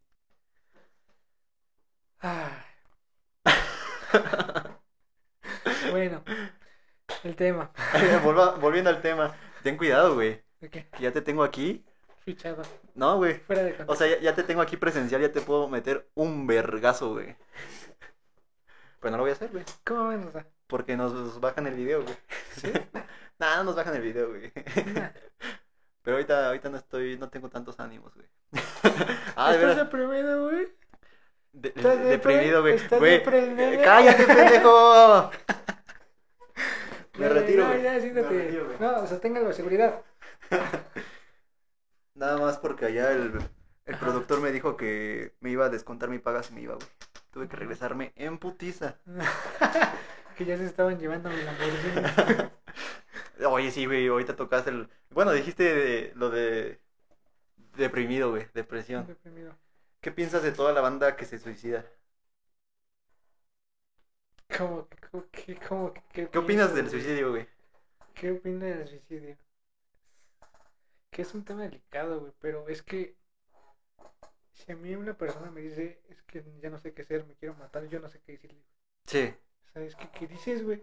[5.92, 6.24] Bueno,
[7.24, 7.72] el tema.
[8.24, 10.42] Volva- volviendo al tema, ten cuidado, güey.
[10.72, 11.84] Que ya te tengo aquí.
[12.24, 12.62] Fichado.
[12.96, 13.40] No, güey.
[13.40, 16.48] Fuera de O sea, ya, ya te tengo aquí presencial, ya te puedo meter un
[16.48, 17.36] vergazo, güey.
[19.00, 19.66] Pero no lo voy a hacer, güey.
[19.86, 20.24] ¿Cómo ven?
[20.28, 22.16] O sea, Porque nos bajan el video, güey.
[22.58, 22.74] ¿sí?
[23.38, 24.52] Nah, no nos bajan el video, güey.
[26.02, 28.26] Pero ahorita, ahorita no estoy, no tengo tantos ánimos, güey.
[29.36, 30.68] ah, de ¿Estás deprimido, güey?
[31.52, 32.74] De- ¿Estás depre- deprimido, güey.
[32.74, 33.62] estás Güey, deprimido?
[33.62, 35.30] eh, ¡Cállate, pendejo!
[37.20, 37.84] Me retiro, no, güey.
[37.84, 38.30] ya, Me siéntate.
[38.30, 38.78] retiro, güey.
[38.80, 40.02] No, sosténgalo de seguridad.
[42.16, 43.32] Nada más porque allá el,
[43.86, 46.88] el productor me dijo que me iba a descontar mi paga si me iba, güey.
[47.30, 48.98] Tuve que regresarme en putiza.
[50.38, 52.50] que ya se estaban llevando mi Lamborghini.
[53.48, 54.90] Oye, sí, güey, ahorita tocaste el...
[55.10, 56.80] Bueno, dijiste de- lo de...
[57.78, 59.08] Deprimido, güey, depresión.
[59.08, 59.56] Deprimido.
[60.02, 61.86] ¿Qué piensas de toda la banda que se suicida?
[64.58, 67.48] ¿Cómo, que- cómo, que- cómo que- ¿Qué opinas del suicidio, güey?
[68.16, 69.36] ¿Qué opinas del suicidio?
[71.12, 73.16] Que es un tema delicado, güey, pero es que
[74.54, 77.36] si a mí una persona me dice, es que ya no sé qué hacer, me
[77.36, 78.62] quiero matar, yo no sé qué decirle.
[79.06, 79.34] Sí.
[79.74, 80.82] ¿Sabes qué, qué dices, güey?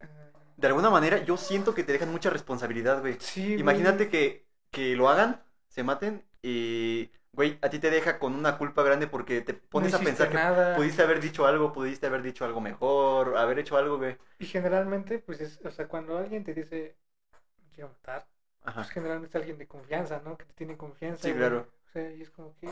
[0.00, 3.18] Ah, De alguna manera, yo siento que te dejan mucha responsabilidad, güey.
[3.18, 3.60] sí, güey.
[3.60, 8.58] Imagínate que, que lo hagan, se maten y, güey, a ti te deja con una
[8.58, 10.76] culpa grande porque te pones a pensar que nada.
[10.76, 14.18] pudiste haber dicho algo, pudiste haber dicho algo mejor, haber hecho algo, güey.
[14.38, 16.96] Y generalmente, pues es, o sea, cuando alguien te dice,
[17.74, 18.26] quiero matar,
[18.64, 18.82] Ajá.
[18.82, 20.36] pues generalmente es alguien de confianza, ¿no?
[20.38, 21.28] Que te tiene confianza.
[21.28, 21.38] Sí, güey.
[21.38, 21.66] claro.
[21.88, 22.68] O sea, y es como que,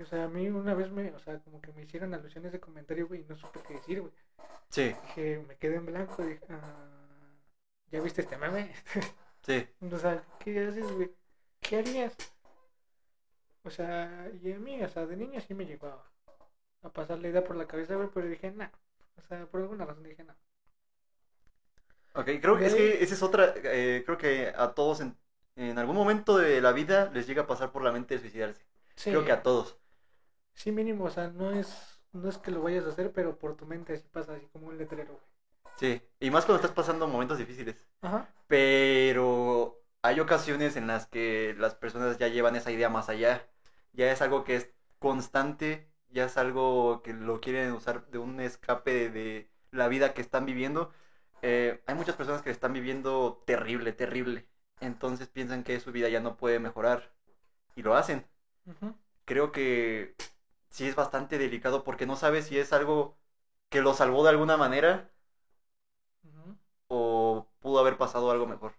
[0.00, 2.60] o sea, a mí una vez me, o sea, como que me hicieron alusiones de
[2.60, 4.12] comentario, güey, y no supe qué decir, güey.
[4.70, 7.36] Sí, Dije, me quedé en blanco, dije, ah,
[7.90, 8.72] ¿ya viste este meme?
[9.46, 9.68] sí.
[9.80, 11.10] o sea, ¿qué haces, güey?
[11.60, 12.16] ¿Qué harías?
[13.62, 16.04] O sea, y a mí, o sea, de niño sí me llegó a,
[16.82, 18.70] a pasar la idea por la cabeza, güey, pero dije, no.
[19.16, 20.34] O sea, por alguna razón dije, no.
[22.14, 25.16] Ok, creo que es que esa es otra, eh, creo que a todos en,
[25.56, 28.64] en algún momento de la vida les llega a pasar por la mente de suicidarse.
[29.04, 29.78] Sí, Creo que a todos.
[30.52, 33.56] sí, mínimo, o sea, no es, no es que lo vayas a hacer, pero por
[33.56, 35.18] tu mente así pasa, así como un letrero.
[35.76, 37.86] Sí, y más cuando estás pasando momentos difíciles.
[38.02, 38.28] Ajá.
[38.48, 43.48] Pero hay ocasiones en las que las personas ya llevan esa idea más allá.
[43.92, 48.40] Ya es algo que es constante, ya es algo que lo quieren usar de un
[48.40, 50.92] escape de la vida que están viviendo.
[51.42, 54.48] Eh, hay muchas personas que están viviendo terrible, terrible.
[54.80, 57.12] Entonces piensan que su vida ya no puede mejorar
[57.76, 58.26] y lo hacen.
[59.24, 60.14] Creo que
[60.70, 63.18] sí es bastante delicado porque no sabes si es algo
[63.70, 65.10] que lo salvó de alguna manera
[66.88, 68.72] o pudo haber pasado algo mejor.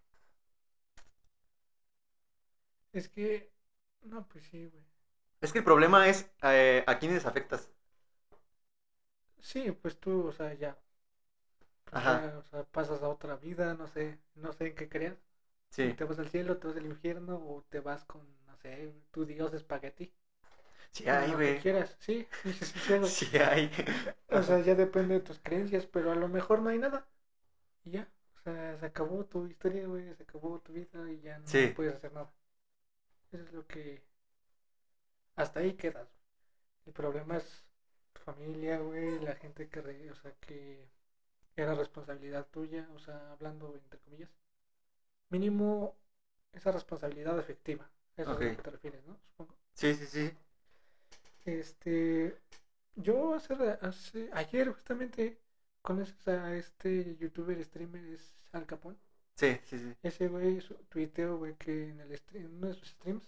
[2.94, 3.50] Es que,
[4.02, 4.84] no, pues sí, güey.
[5.42, 7.70] Es que el problema es eh, a quiénes afectas.
[9.42, 10.78] Sí, pues tú, o sea, ya.
[11.84, 12.04] Pues Ajá.
[12.04, 15.18] ya, o sea, pasas a otra vida, no sé, no sé en qué creas.
[15.72, 18.28] Sí, Te vas al cielo, te vas al infierno o te vas con,
[18.62, 20.12] sé, tu dios espagueti.
[20.92, 21.60] sí hay, güey.
[21.62, 21.96] quieras.
[22.00, 22.70] Sí, sí, sí,
[23.02, 23.70] sí, hay.
[24.30, 27.06] O sea, ya depende de tus creencias, pero a lo mejor no hay nada.
[27.86, 31.40] Y ya, o sea, se acabó tu historia, güey, se acabó tu vida y ya
[31.40, 31.74] no Sí.
[31.74, 32.32] puedes hacer nada.
[33.32, 34.02] Eso es lo que...
[35.36, 36.08] Hasta ahí quedas.
[36.86, 37.66] El problema es
[38.14, 40.88] tu familia, güey, la gente que, re- o sea, que
[41.56, 44.30] era responsabilidad tuya, o sea, hablando entre comillas.
[45.30, 45.96] Mínimo
[46.54, 47.90] esa responsabilidad efectiva.
[48.20, 49.18] Es a lo que te refieres, ¿no?
[49.18, 49.56] Supongo.
[49.74, 50.32] Sí, sí, sí.
[51.46, 52.38] Este,
[52.96, 55.40] yo hace, hace ayer justamente
[55.82, 58.98] conoces a este youtuber streamer es Al Capón.
[59.36, 59.96] Sí, sí, sí.
[60.04, 63.24] Ese güey tuiteó, güey, que en el stream, en uno de sus streams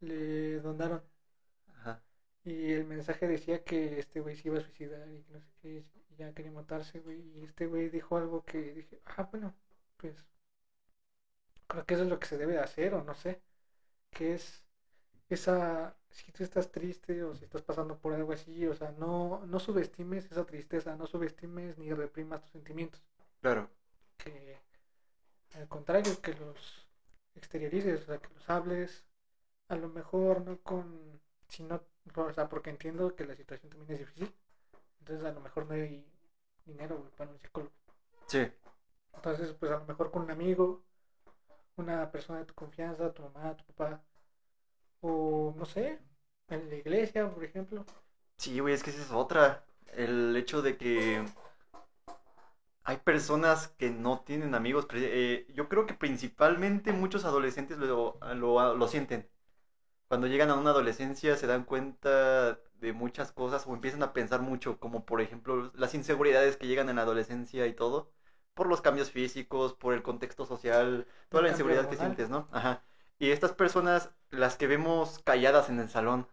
[0.00, 1.02] le donaron
[1.78, 2.02] Ajá.
[2.44, 5.48] y el mensaje decía que este güey se iba a suicidar y que no sé
[5.62, 9.54] qué, y ya quería matarse, güey, y este güey dijo algo que dije, ah, bueno,
[9.96, 10.14] pues
[11.66, 13.40] creo que eso es lo que se debe de hacer o no sé,
[14.14, 14.62] que es
[15.28, 19.44] esa, si tú estás triste o si estás pasando por algo así, o sea, no,
[19.46, 23.02] no subestimes esa tristeza, no subestimes ni reprimas tus sentimientos,
[23.40, 23.68] Claro.
[24.18, 24.58] que
[25.54, 26.88] al contrario, que los
[27.34, 29.04] exteriorices, o sea, que los hables,
[29.68, 31.82] a lo mejor no con si no,
[32.16, 34.34] o sea, porque entiendo que la situación también es difícil,
[35.00, 36.04] entonces a lo mejor no hay
[36.64, 37.72] dinero para un psicólogo.
[38.26, 38.46] Sí.
[39.14, 40.82] Entonces, pues a lo mejor con un amigo,
[41.76, 44.02] una persona de tu confianza, tu mamá, tu papá,
[45.02, 45.98] o no sé,
[46.48, 47.84] en la iglesia, por ejemplo.
[48.38, 49.64] Sí, güey, es que esa es otra.
[49.94, 51.24] El hecho de que
[52.84, 54.86] hay personas que no tienen amigos.
[54.92, 59.28] eh, yo creo que principalmente muchos adolescentes lo, lo, lo sienten.
[60.08, 64.42] Cuando llegan a una adolescencia se dan cuenta de muchas cosas o empiezan a pensar
[64.42, 68.12] mucho, como por ejemplo las inseguridades que llegan en la adolescencia y todo,
[68.54, 72.48] por los cambios físicos, por el contexto social, toda la inseguridad que sientes, ¿no?
[72.52, 72.82] Ajá.
[73.18, 76.26] Y estas personas, las que vemos calladas en el salón,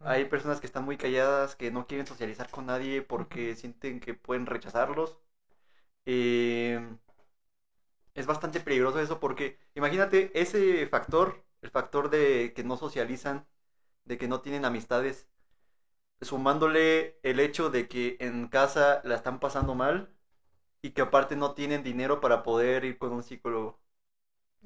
[0.00, 4.14] hay personas que están muy calladas, que no quieren socializar con nadie porque sienten que
[4.14, 5.18] pueden rechazarlos.
[6.06, 6.80] Eh,
[8.14, 13.46] es bastante peligroso eso porque imagínate ese factor, el factor de que no socializan,
[14.04, 15.26] de que no tienen amistades,
[16.20, 20.15] sumándole el hecho de que en casa la están pasando mal
[20.82, 23.78] y que aparte no tienen dinero para poder ir con un psicólogo.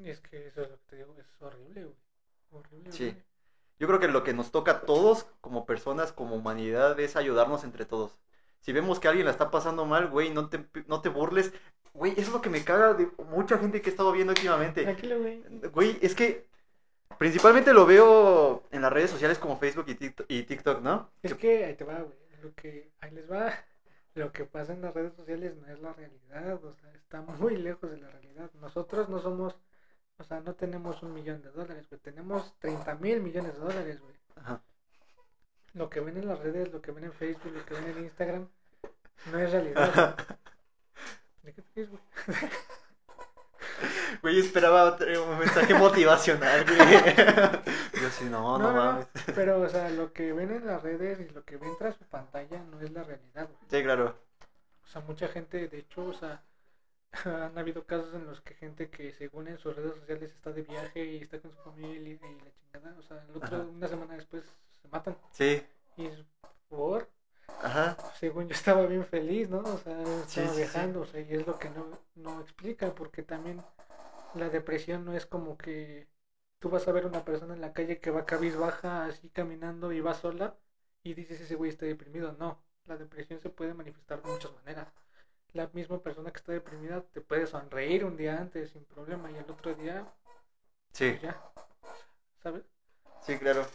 [0.03, 1.97] Es que eso es lo que te digo, es horrible, güey.
[2.53, 3.17] Horrible, Sí.
[3.79, 7.65] Yo creo que lo que nos toca a todos como personas, como humanidad, es ayudarnos
[7.65, 8.15] entre todos.
[8.61, 11.53] Si vemos que alguien la está pasando mal, güey, no te, no te burles.
[11.95, 14.83] Güey, eso es lo que me caga de mucha gente que he estado viendo últimamente.
[14.83, 15.43] Tranquilo, güey.
[15.73, 16.47] Güey, es que
[17.19, 21.11] principalmente lo veo en las redes sociales como Facebook y TikTok, y TikTok, ¿no?
[21.23, 22.19] Es que ahí te va, güey.
[22.43, 23.53] Lo que ahí les va.
[24.15, 27.57] Lo que pasa en las redes sociales no es la realidad, o sea, está muy
[27.57, 28.51] lejos de la realidad.
[28.61, 29.55] Nosotros no somos,
[30.19, 32.01] o sea, no tenemos un millón de dólares, güey.
[32.01, 34.15] Tenemos 30 mil millones de dólares, güey.
[34.37, 34.61] Ajá.
[35.75, 38.05] Lo que ven en las redes, lo que ven en Facebook, lo que ven en
[38.05, 38.49] Instagram,
[39.31, 40.17] no es realidad.
[40.17, 40.27] güey.
[41.43, 42.03] ¿De qué te güey?
[44.23, 46.79] Güey, esperaba otro- un mensaje motivacional, güey.
[48.01, 49.07] Yo sí, no, no, mames.
[49.35, 52.05] Pero, o sea, lo que ven en las redes y lo que ven tras su
[52.05, 53.59] pantalla no es la realidad, güey.
[53.71, 54.15] Sí, claro.
[54.85, 56.43] O sea, mucha gente, de hecho, o sea,
[57.25, 60.63] han habido casos en los que gente que según en sus redes sociales está de
[60.63, 63.67] viaje y está con su familia y la chingada, o sea, el otro, Ajá.
[63.67, 64.45] una semana después
[64.83, 65.17] se matan.
[65.33, 65.63] Sí,
[65.97, 66.25] Y es
[66.69, 67.09] por,
[67.63, 67.97] ajá.
[68.19, 69.59] según yo estaba bien feliz, ¿no?
[69.61, 70.57] O sea, Sí, estaba sí, sí.
[70.57, 73.61] viajando, o sea, y es lo que no, no explica, porque también
[74.35, 76.09] la depresión no es como que
[76.61, 80.01] tú vas a ver una persona en la calle que va cabizbaja así caminando y
[80.01, 80.57] va sola
[81.05, 82.35] y dices ese güey está deprimido.
[82.39, 84.89] No, la depresión se puede manifestar de muchas maneras.
[85.53, 89.37] La misma persona que está deprimida te puede sonreír un día antes sin problema y
[89.37, 90.07] el otro día
[90.93, 91.11] Sí.
[91.11, 91.41] pues ya,
[92.43, 92.65] ¿sabes?
[93.21, 93.67] Sí, claro.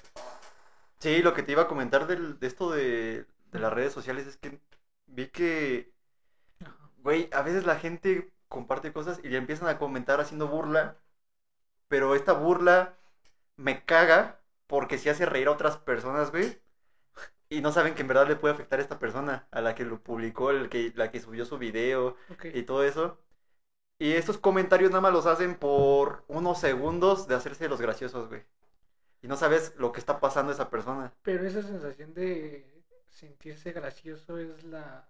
[0.99, 4.27] Sí, lo que te iba a comentar del, de esto de, de las redes sociales
[4.27, 4.59] es que
[5.07, 5.93] vi que,
[6.97, 10.97] güey, a veces la gente comparte cosas y le empiezan a comentar haciendo burla,
[11.95, 12.97] pero esta burla
[13.55, 16.59] me caga porque si hace reír a otras personas, güey,
[17.47, 19.85] y no saben que en verdad le puede afectar a esta persona, a la que
[19.85, 22.17] lo publicó, el que, la que subió su video
[22.53, 23.17] y todo eso.
[23.97, 28.43] Y estos comentarios nada más los hacen por unos segundos de hacerse los graciosos, güey.
[29.21, 31.13] Y no sabes lo que está pasando a esa persona.
[31.23, 35.07] Pero esa sensación de sentirse gracioso es la,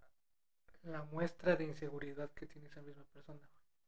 [0.84, 3.40] la muestra de inseguridad que tiene esa misma persona.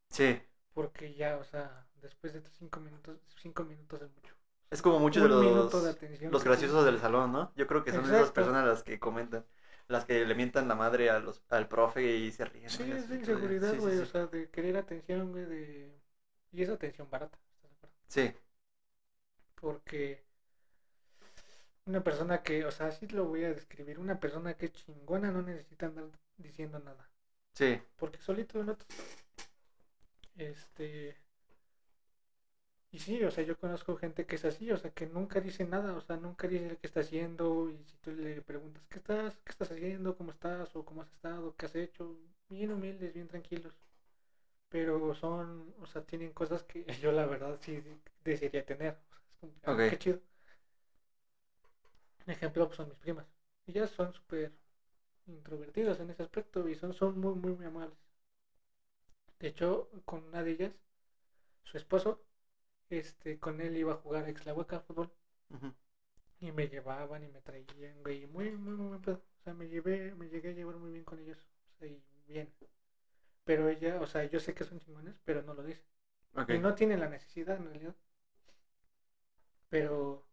[0.10, 0.42] Sí.
[0.78, 4.36] Porque ya, o sea, después de estos cinco minutos, cinco minutos es mucho.
[4.70, 7.52] Es como muchos de los, de atención los graciosos del salón, ¿no?
[7.56, 9.44] Yo creo que son esas personas las que comentan.
[9.88, 12.70] Las que le mientan la madre a los, al profe y se ríen.
[12.70, 14.04] Sí, es de inseguridad, sí, sí, güey, sí.
[14.04, 16.00] o sea, de querer atención, güey, de...
[16.52, 17.40] Y es atención barata.
[18.08, 18.34] Sí,
[19.56, 20.24] Porque
[21.86, 25.32] una persona que, o sea, así lo voy a describir, una persona que es chingona
[25.32, 26.06] no necesita andar
[26.38, 27.10] diciendo nada.
[27.54, 27.82] sí.
[27.98, 28.88] Porque solito lo notas.
[30.38, 31.18] Este.
[32.92, 35.66] Y sí, o sea, yo conozco gente que es así, o sea, que nunca dice
[35.66, 37.70] nada, o sea, nunca dice qué está haciendo.
[37.70, 39.38] Y si tú le preguntas, ¿qué estás?
[39.44, 40.16] ¿Qué estás haciendo?
[40.16, 40.74] ¿Cómo estás?
[40.76, 41.54] ¿O cómo has estado?
[41.58, 42.18] ¿Qué has hecho?
[42.50, 43.74] Bien humildes, bien tranquilos.
[44.70, 47.84] Pero son, o sea, tienen cosas que yo la verdad sí
[48.24, 48.94] desearía tener.
[48.94, 50.20] O sea, es como, ah, qué chido.
[52.28, 53.26] Un ejemplo pues, son mis primas.
[53.66, 54.52] Ellas son súper
[55.28, 57.98] introvertidas en ese aspecto y son, son muy, muy, muy amables.
[59.40, 60.72] De hecho, con una de ellas,
[61.64, 62.20] su esposo,
[62.90, 65.10] este, con él iba a jugar a Exlahuaca fútbol
[65.50, 65.72] Ujú.
[66.40, 69.20] y me llevaban y me traían, güey, muy, muy, muy pedo.
[69.40, 71.38] O sea, me llevé, me llegué a llevar muy bien con ellos,
[71.76, 72.52] o sea, y bien.
[73.46, 75.84] Pero ella, o sea, yo sé que son chingones, pero no lo dice.
[76.36, 76.50] Ok.
[76.50, 77.96] Y no tienen la necesidad en realidad.
[79.70, 80.24] Pero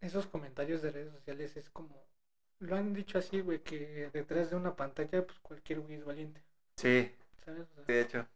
[0.00, 2.06] esos comentarios de redes sociales es como,
[2.62, 6.42] lo han dicho así, güey, que detrás de una pantalla, pues cualquier güey es valiente,
[6.76, 7.12] Sí,
[7.44, 7.66] ¿sabes?
[7.70, 8.18] O sea, de hecho.
[8.18, 8.26] no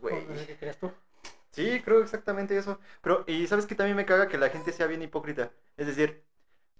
[0.00, 0.46] Güey.
[0.46, 0.92] qué creas tú.
[1.50, 2.78] Sí, creo exactamente eso.
[3.02, 5.50] Pero, y sabes que también me caga que la gente sea bien hipócrita.
[5.76, 6.22] Es decir,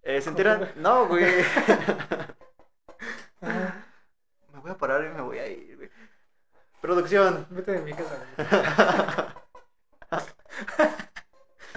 [0.03, 0.73] eh, se enteran.
[0.77, 1.25] No, güey.
[3.41, 3.87] Ajá.
[4.53, 5.91] me voy a parar y me voy a ir, güey.
[6.81, 7.47] Producción.
[7.51, 8.47] Vete de mi casa, güey.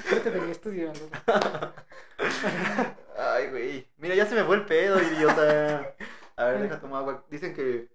[0.11, 1.09] Vete de mi estudio, güey.
[3.43, 3.87] Ay, güey.
[3.97, 5.93] Mira, ya se me fue el pedo, idiota.
[6.37, 7.23] A ver, deja tomar agua.
[7.29, 7.89] Dicen que,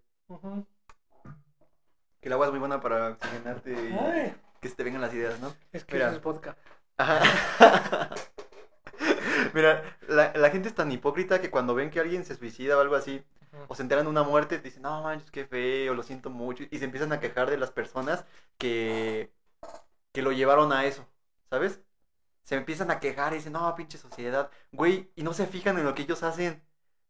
[2.21, 5.15] que el agua es muy buena para oxigenarte y Ay, que se te vengan las
[5.15, 5.55] ideas, ¿no?
[5.73, 6.09] es que Mira.
[6.09, 6.57] eso es vodka.
[6.97, 7.21] Ajá.
[9.55, 12.81] Mira, la, la gente es tan hipócrita que cuando ven que alguien se suicida o
[12.81, 13.23] algo así,
[13.69, 16.65] o se enteran de una muerte, dicen, no manches, qué feo, lo siento mucho.
[16.71, 18.25] Y se empiezan a quejar de las personas
[18.59, 19.31] que,
[20.13, 21.07] que lo llevaron a eso,
[21.51, 21.81] ¿sabes?
[22.49, 24.51] Se empiezan a quejar y dicen, no, pinche sociedad.
[24.73, 26.63] Güey, y no se fijan en lo que ellos hacen.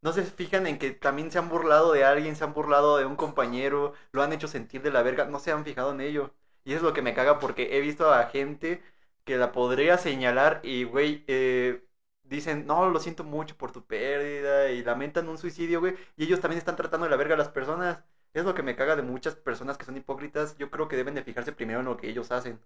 [0.03, 3.07] No se fijan en que también se han burlado de alguien, se han burlado de
[3.07, 6.35] un compañero, lo han hecho sentir de la verga, no se han fijado en ello.
[6.65, 8.83] Y eso es lo que me caga porque he visto a gente
[9.25, 11.87] que la podría señalar y, güey, eh,
[12.25, 16.41] dicen, no, lo siento mucho por tu pérdida y lamentan un suicidio, güey, y ellos
[16.41, 18.01] también están tratando de la verga a las personas.
[18.35, 20.57] Es lo que me caga de muchas personas que son hipócritas.
[20.59, 22.61] Yo creo que deben de fijarse primero en lo que ellos hacen.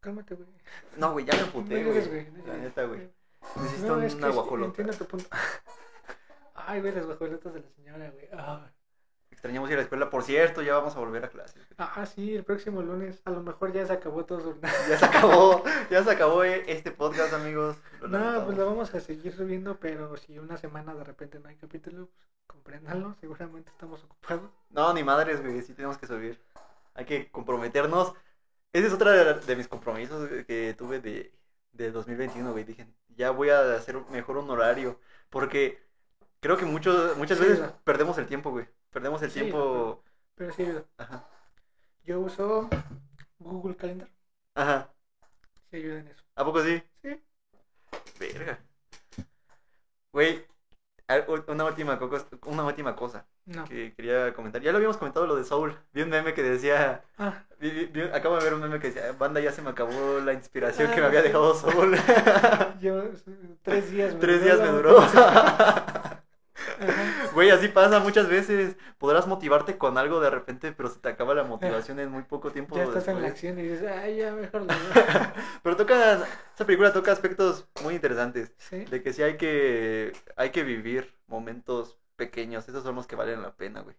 [0.00, 0.48] Cálmate, güey.
[0.96, 2.30] No, güey, ya me llores, güey.
[2.30, 3.10] no La neta, güey.
[3.56, 4.68] Necesito No, es una guajolota.
[4.68, 5.26] entiendo tu punto.
[6.54, 8.28] Ay, güey, las guajolotas de la señora, güey.
[8.32, 8.70] Ah.
[9.30, 11.66] Extrañamos ir a la escuela, por cierto, ya vamos a volver a clases.
[11.78, 13.22] Ah, sí, el próximo lunes.
[13.24, 14.60] A lo mejor ya se acabó todo su...
[14.88, 17.76] Ya se acabó, ya se acabó eh, este podcast, amigos.
[18.00, 18.44] Lo No, lamentamos.
[18.46, 22.08] pues lo vamos a seguir subiendo, pero si una semana de repente no hay capítulo,
[22.14, 24.50] pues compréndanlo, seguramente estamos ocupados.
[24.70, 26.38] No, ni madres, güey, sí tenemos que subir.
[26.94, 28.12] Hay que comprometernos.
[28.72, 31.32] Esa es otra de, de mis compromisos que tuve de,
[31.72, 32.64] de 2021, güey.
[32.64, 35.00] Dije, ya voy a hacer mejor un horario.
[35.28, 35.78] Porque
[36.40, 38.68] creo que mucho, muchas Sí, veces perdemos el tiempo, güey.
[38.90, 40.04] Perdemos el Sí, tiempo.
[40.34, 40.84] Pero sí ayuda.
[40.98, 41.28] Ajá.
[42.04, 42.68] Yo uso
[43.38, 44.10] Google Calendar,
[44.54, 44.92] Ajá.
[45.70, 46.22] sí ayuda en eso.
[46.34, 46.82] ¿A poco sí?
[47.02, 47.20] Sí.
[48.20, 48.58] Verga.
[50.12, 50.44] Güey,
[51.48, 51.98] una última,
[52.46, 53.64] una última cosa No.
[53.64, 54.62] que quería comentar.
[54.62, 55.76] Ya lo habíamos comentado lo de Soul.
[55.92, 57.02] Vi un meme que decía.
[57.18, 59.70] Ah, vi- vi- vi- acabo de ver un meme que decía: Banda, ya se me
[59.70, 61.96] acabó la inspiración que me Ah, había dejado Soul.
[62.80, 63.02] yo
[63.62, 65.00] tres días me Tres duró días me duró.
[67.34, 68.76] Güey, así pasa muchas veces.
[68.98, 72.50] Podrás motivarte con algo de repente, pero se te acaba la motivación en muy poco
[72.50, 72.76] tiempo.
[72.76, 74.68] Ya estás en la acción y dices, ay, ya mejor lo
[75.62, 78.52] Pero toca, esa película toca aspectos muy interesantes.
[78.58, 82.68] Sí, De que sí hay que, hay que vivir momentos pequeños.
[82.68, 83.96] Esos son los que valen la pena, güey.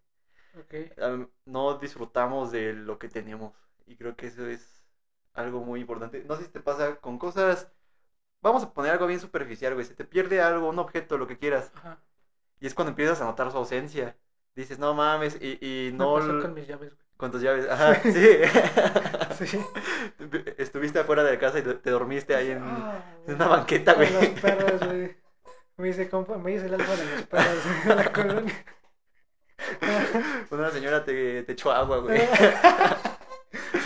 [1.46, 3.54] No disfrutamos de lo que tenemos.
[3.86, 4.84] Y creo que eso es
[5.34, 6.24] algo muy importante.
[6.28, 7.72] No sé si te pasa con cosas.
[8.42, 9.86] Vamos a poner algo bien superficial, güey.
[9.86, 11.72] Se te pierde algo, un objeto, lo que quieras.
[11.76, 12.00] Ajá.
[12.62, 14.16] Y es cuando empiezas a notar su ausencia.
[14.56, 16.16] Dices, no mames, y, y Me no.
[16.16, 17.02] pasó l- con mis llaves, güey.
[17.18, 17.68] Con tus llaves.
[17.70, 19.46] Ajá, sí.
[19.46, 19.60] Sí.
[20.58, 23.36] Estuviste afuera de la casa y te te dormiste ahí en, Ah, en güey.
[23.36, 24.12] una banqueta, güey.
[24.14, 25.18] los perros, güey.
[25.78, 28.66] Me hice, compa, me hice el alfa de los perros de la colonia.
[30.52, 32.22] Una señora te, te echó agua, güey.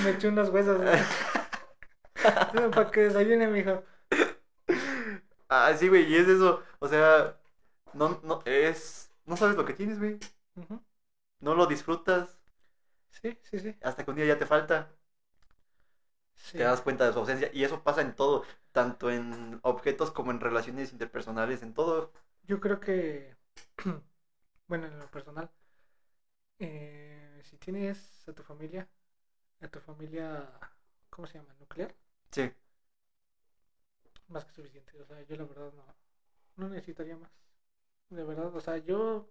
[0.03, 0.97] Me eché unos huesos, güey.
[2.71, 3.83] Para que desayune, mijo.
[5.49, 6.63] Ah, sí, güey, y es eso.
[6.79, 7.37] O sea,
[7.95, 9.09] no, no, es.
[9.25, 10.19] No sabes lo que tienes, güey.
[11.39, 12.37] No lo disfrutas.
[13.09, 13.75] Sí, sí, sí.
[13.81, 14.89] Hasta que un día ya te falta.
[16.35, 16.57] sí.
[16.57, 17.49] Te das cuenta de su ausencia.
[17.53, 18.43] Y eso pasa en todo.
[18.71, 22.11] Tanto en objetos como en relaciones interpersonales, en todo.
[22.43, 23.35] Yo creo que,
[24.67, 25.49] bueno, en lo personal,
[26.59, 28.87] eh, si tienes a tu familia,
[29.61, 30.49] a tu familia,
[31.09, 31.55] ¿cómo se llama?
[31.59, 31.95] ¿Nuclear?
[32.31, 32.51] Sí.
[34.27, 35.01] Más que suficiente.
[35.01, 35.95] O sea, yo la verdad no,
[36.57, 37.44] no necesitaría más.
[38.09, 39.27] De verdad, o sea, yo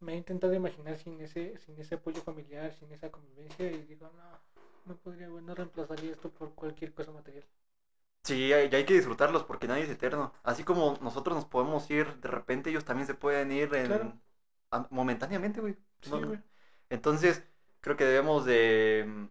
[0.00, 4.08] me he intentado imaginar sin ese, sin ese apoyo familiar, sin esa convivencia y digo,
[4.10, 4.40] no,
[4.86, 7.44] no podría, güey, no reemplazaría esto por cualquier cosa material.
[8.24, 10.32] Sí, hay, y hay que disfrutarlos porque nadie es eterno.
[10.42, 14.18] Así como nosotros nos podemos ir de repente, ellos también se pueden ir en, Claro.
[14.72, 15.76] a- momentáneamente, güey.
[16.02, 16.38] Sí, No-.
[16.90, 17.42] Entonces,
[17.80, 19.24] creo que debemos de, mm,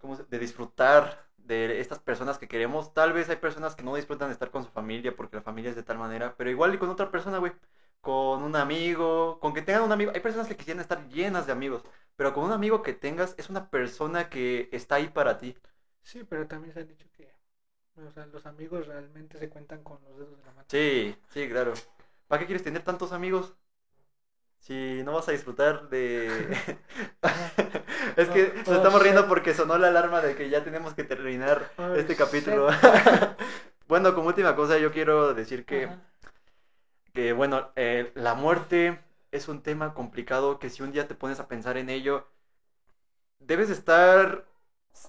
[0.00, 2.94] ¿cómo se- de disfrutar de estas personas que queremos.
[2.94, 5.70] Tal vez hay personas que no disfrutan de estar con su familia porque la familia
[5.70, 7.52] es de tal manera, pero igual y con otra persona, güey.
[8.00, 10.12] Con un amigo, con que tengan un amigo.
[10.14, 11.82] Hay personas que quisieran estar llenas de amigos,
[12.16, 15.54] pero con un amigo que tengas es una persona que está ahí para ti.
[16.02, 17.32] Sí, pero también se han dicho que,
[17.96, 20.66] o sea, los amigos realmente se cuentan con los dedos de la mano.
[20.68, 21.74] Sí, sí, claro.
[22.28, 23.54] ¿Para qué quieres tener tantos amigos?
[24.60, 26.28] Si no vas a disfrutar de...
[28.16, 30.94] es que Oh, nos oh, estamos riendo porque sonó la alarma de que ya tenemos
[30.94, 32.68] que terminar Oh, este capítulo.
[33.88, 35.88] bueno, como última cosa yo quiero decir que,
[37.12, 39.00] que bueno, eh, la muerte
[39.32, 42.26] es un tema complicado que si un día te pones a pensar en ello,
[43.38, 44.46] debes estar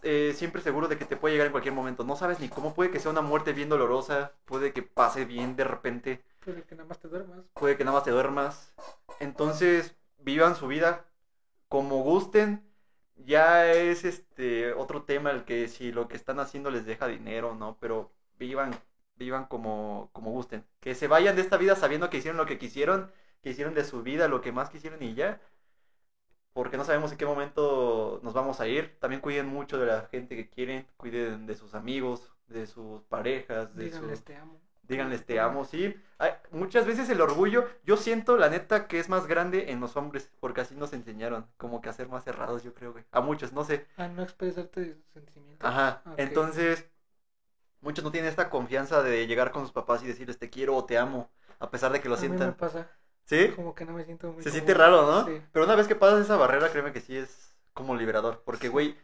[0.04, 2.04] eh, siempre seguro de que te puede llegar en cualquier momento.
[2.04, 5.56] No sabes ni cómo puede que sea una muerte bien dolorosa, puede que pase bien
[5.56, 7.46] de repente, Puede que nada más te duermas.
[7.54, 8.74] puede que nada más te duermas.
[9.20, 11.06] Entonces, vivan su vida
[11.70, 12.68] como gusten.
[13.16, 17.56] Ya es este otro tema el que si lo que están haciendo les deja dinero,
[17.56, 17.78] ¿no?
[17.80, 18.72] Pero vivan,
[19.16, 20.66] vivan como, como gusten.
[20.80, 23.12] Que se vayan de esta vida sabiendo que hicieron lo que quisieron,
[23.44, 25.40] que hicieron de su vida lo que más quisieron y ya.
[26.54, 28.98] Porque no sabemos en qué momento nos vamos a ir.
[29.00, 33.76] También cuiden mucho de la gente que quieren, cuiden de sus amigos, de sus parejas,
[33.76, 34.26] de Díganles sus...
[34.26, 34.60] te amo.
[34.92, 35.96] Díganles te amo, sí.
[36.52, 40.30] Muchas veces el orgullo, yo siento la neta que es más grande en los hombres,
[40.40, 43.04] porque así nos enseñaron, como que a ser más cerrados, yo creo, güey.
[43.12, 43.88] A muchos, no sé.
[43.98, 45.68] A no expresarte sentimientos.
[45.68, 46.04] Ajá.
[46.18, 46.86] Entonces,
[47.82, 50.86] muchos no tienen esta confianza de llegar con sus papás y decirles te quiero o
[50.86, 51.30] te amo,
[51.60, 52.54] a pesar de que lo A mí me sientan.
[52.56, 52.88] pasa.
[53.26, 53.50] ¿Sí?
[53.56, 55.26] Como que no me siento muy Se siente raro, ¿no?
[55.26, 55.42] Sí.
[55.52, 58.68] Pero una vez que pasas esa barrera, créeme que sí es como liberador, porque, Sí.
[58.68, 58.98] güey,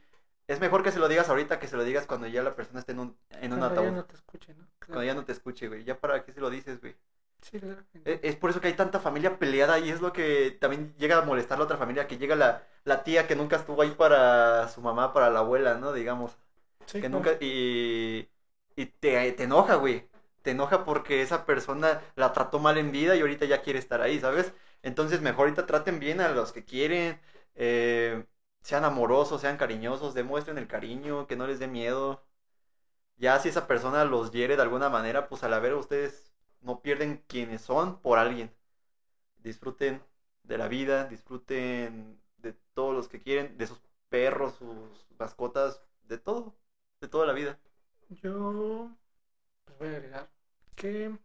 [0.48, 2.80] es mejor que se lo digas ahorita que se lo digas cuando ya la persona
[2.80, 3.86] esté en un, en un Cuando ataúd.
[3.86, 4.68] ya no te escuche, ¿no?
[4.80, 4.94] Claro.
[4.94, 5.84] Cuando ya no te escuche, güey.
[5.84, 6.96] Ya para qué se lo dices, güey.
[7.42, 7.84] Sí, claro.
[8.06, 11.18] E- Es por eso que hay tanta familia peleada y es lo que también llega
[11.18, 13.92] a molestar a la otra familia, que llega la, la tía que nunca estuvo ahí
[13.92, 15.94] para su mamá, para la abuela, ¿no?
[15.94, 16.38] Digamos.
[16.86, 17.10] Sí, Que claro.
[17.10, 17.38] nunca...
[17.42, 18.30] Y,
[18.76, 20.08] y te, te enoja, güey.
[20.44, 24.02] Te enoja porque esa persona la trató mal en vida y ahorita ya quiere estar
[24.02, 24.54] ahí, ¿sabes?
[24.84, 27.20] Entonces mejor ahorita traten bien a los que quieren.
[27.56, 28.26] eh,
[28.68, 32.22] sean amorosos, sean cariñosos, demuestren el cariño, que no les dé miedo.
[33.16, 37.24] Ya si esa persona los hiere de alguna manera, pues a la ustedes no pierden
[37.28, 38.52] quienes son por alguien.
[39.38, 40.04] Disfruten
[40.44, 46.18] de la vida, disfruten de todos los que quieren, de sus perros, sus mascotas, de
[46.18, 46.54] todo,
[47.00, 47.58] de toda la vida.
[48.10, 48.90] Yo
[49.64, 50.30] pues voy a agregar
[50.76, 51.18] que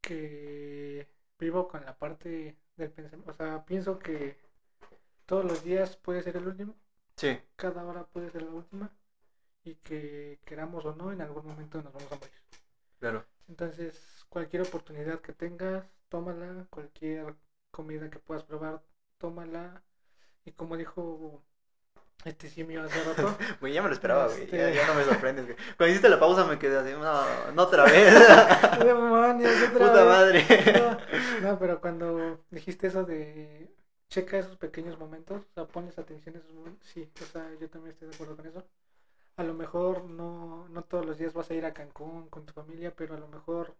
[0.00, 1.06] que
[1.38, 4.43] vivo con la parte del pensamiento, o sea, pienso que
[5.26, 6.74] todos los días puede ser el último,
[7.16, 8.90] Sí, cada hora puede ser la última
[9.64, 12.32] y que queramos o no, en algún momento nos vamos a morir.
[13.00, 13.24] claro.
[13.48, 17.34] Entonces, cualquier oportunidad que tengas, tómala, cualquier
[17.70, 18.80] comida que puedas probar,
[19.18, 19.82] tómala.
[20.46, 21.42] Y como dijo
[22.24, 24.46] este simio hace rato, Güey, ya me lo esperaba, güey.
[24.50, 25.56] Ya, Este- ya no me sorprendes, güey.
[25.76, 28.14] Cuando hiciste la pausa me quedé así, no, no otra vez.
[28.84, 30.06] demonios, otra Puta vez.
[30.06, 30.44] madre.
[31.42, 33.73] No, no, pero cuando dijiste eso de
[34.08, 37.68] checa esos pequeños momentos, o sea, pones atención a esos momentos, sí, o sea, yo
[37.68, 38.64] también estoy de acuerdo con eso.
[39.36, 42.52] A lo mejor no, no todos los días vas a ir a Cancún con tu
[42.52, 43.74] familia, pero a lo mejor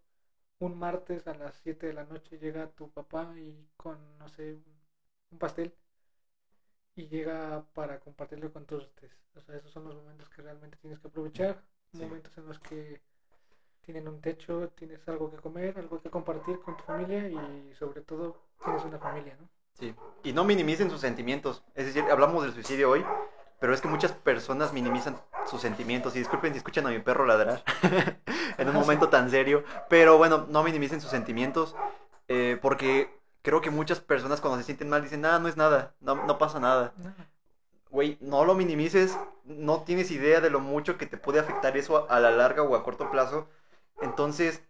[0.59, 4.55] un martes a las 7 de la noche llega tu papá y con, no sé,
[4.55, 5.75] un, pastel
[6.95, 9.17] y llega para compartirlo con todos ustedes.
[9.35, 11.63] O sea, esos son los momentos que realmente tienes que aprovechar,
[11.93, 12.05] Sí.
[12.05, 13.01] momentos en los que
[13.83, 18.01] tienen un techo, tienes algo que comer, algo que compartir con tu familia y sobre
[18.01, 19.49] todo tienes una familia, ¿no?
[19.79, 19.95] Sí.
[20.23, 21.63] Y no minimicen sus sentimientos.
[21.75, 23.05] Es decir, hablamos del suicidio hoy,
[23.61, 26.15] pero es que muchas personas minimizan sus sentimientos.
[26.17, 27.63] Y disculpen si escuchan a mi perro ladrar
[28.59, 29.65] en un Ah, momento tan serio.
[29.89, 31.75] Pero bueno, no minimicen sus sentimientos.
[32.29, 33.11] eh, porque
[33.43, 36.39] creo que muchas personas cuando se sienten mal dicen, nada, no es nada, no, no
[36.39, 36.95] pasa nada.
[37.91, 42.09] Güey, no lo minimices, no tienes idea de lo mucho que te puede afectar eso
[42.11, 43.49] a, a la larga o a corto plazo.
[44.01, 44.63] Entonces,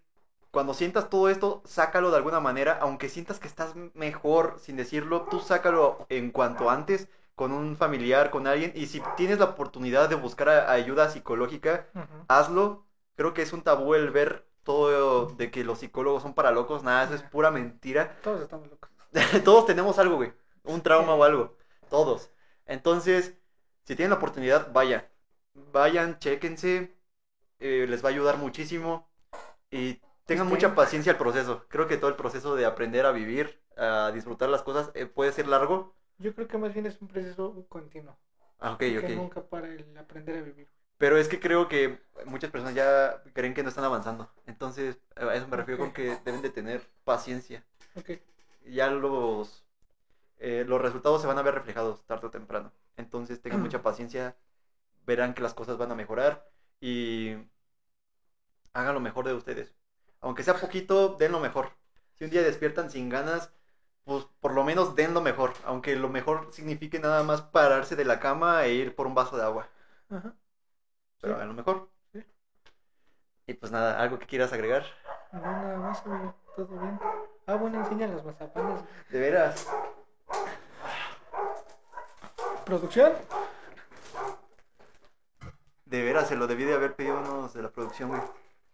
[0.55, 5.23] cuando sientas todo esto, sácalo de alguna manera, aunque sientas que estás mejor sin decirlo,
[5.31, 10.09] tú sácalo en cuanto antes con un familiar, con alguien, y si tienes la oportunidad
[10.09, 11.89] de buscar ayuda psicológica,
[12.29, 12.87] hazlo.
[13.17, 16.83] Creo que es un tabú el ver todo de que los psicólogos son para locos,
[16.85, 18.17] nada, eso es pura mentira.
[18.23, 18.91] Todos estamos locos.
[19.45, 20.33] Todos tenemos algo, güey.
[20.65, 21.21] Un trauma Sí.
[21.21, 21.57] o algo.
[21.91, 22.31] Todos.
[22.67, 23.35] Entonces,
[23.85, 25.05] si tienen la oportunidad, vayan.
[25.73, 26.97] Vayan, chéquense.
[27.61, 29.09] eh, les va a ayudar muchísimo.
[29.71, 31.65] Y tengan mucha paciencia al proceso.
[31.69, 35.33] Creo que todo el proceso de aprender a vivir, a disfrutar las cosas, eh, puede
[35.33, 35.95] ser largo.
[36.19, 38.17] Yo creo que más bien es un proceso continuo,
[38.61, 40.69] Ah, ok, que nunca para el aprender a vivir.
[40.97, 44.29] Pero es que creo que muchas personas ya creen que no están avanzando.
[44.47, 45.97] Entonces, a eso me refiero con Ok.
[45.97, 47.65] que deben de tener paciencia.
[47.97, 48.11] Ok,
[48.67, 49.65] ya los,
[50.39, 52.73] eh, los resultados se van a ver reflejados tarde o temprano.
[52.97, 54.37] Entonces tengan mucha paciencia,
[55.07, 56.49] verán que las cosas van a mejorar
[56.81, 57.37] y
[58.75, 59.75] hagan lo mejor de ustedes.
[60.25, 61.71] Aunque sea poquito, den lo mejor.
[62.15, 63.53] Si un día despiertan sin ganas,
[64.05, 65.53] pues por lo menos den lo mejor.
[65.67, 69.37] Aunque lo mejor signifique nada más pararse de la cama e ir por un vaso
[69.37, 69.69] de agua.
[70.11, 70.35] ajá.
[71.21, 71.37] Pero Sí.
[71.37, 71.91] hagan lo mejor.
[72.13, 72.25] Sí.
[73.47, 74.85] Y pues nada, algo que quieras agregar.
[75.33, 76.99] No, nada más, amigo, todo bien.
[77.47, 78.81] Ah, bueno, enseñan los mazapanes.
[79.11, 79.69] De veras.
[82.65, 83.13] ¿Producción?
[85.85, 88.23] De veras, se lo debí de haber pedido unos de la producción, güey.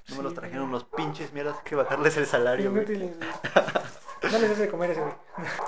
[0.09, 2.85] No me los trajeron los pinches mierdas, hay que bajarles el salario, güey.
[2.85, 3.31] Inútiles, güey.
[4.31, 5.15] No les hace de comer ese, güey.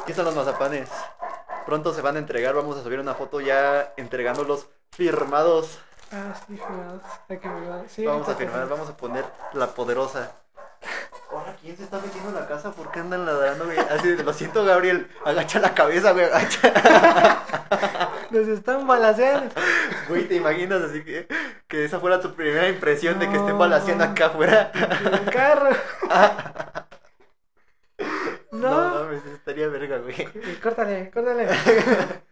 [0.02, 0.88] Aquí están los mazapanes.
[1.64, 5.78] Pronto se van a entregar, vamos a subir una foto ya entregándolos Firmados.
[6.12, 7.00] Ah, sí, firmados.
[7.26, 7.84] Hay que firmar.
[7.88, 9.24] Sí, Vamos a firmar, vamos a poner
[9.54, 10.32] la poderosa.
[11.30, 12.72] Ahora, ¿quién se está metiendo en la casa?
[12.72, 13.78] ¿Por qué andan ladrando, güey?
[13.78, 15.10] Así, de, lo siento, Gabriel.
[15.24, 17.40] Agacha la cabeza, güey, agacha.
[18.30, 19.54] Nos están balaseando.
[20.10, 21.26] Güey, ¿te imaginas así que,
[21.72, 23.58] que esa fuera tu primera impresión de que estén No.
[23.58, 24.70] balaseando acá afuera?
[24.74, 25.70] El carro.
[28.52, 29.04] No, No.
[29.04, 30.14] mames, estaría verga, güey.
[30.60, 31.48] Córtale, córtale.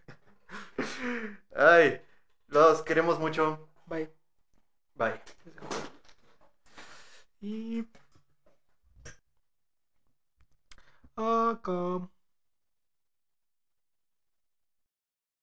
[1.55, 1.99] Ay,
[2.47, 3.67] los queremos mucho.
[3.87, 4.07] Bye.
[4.93, 5.19] Bye.
[7.41, 7.87] Y.
[11.15, 12.10] Acá.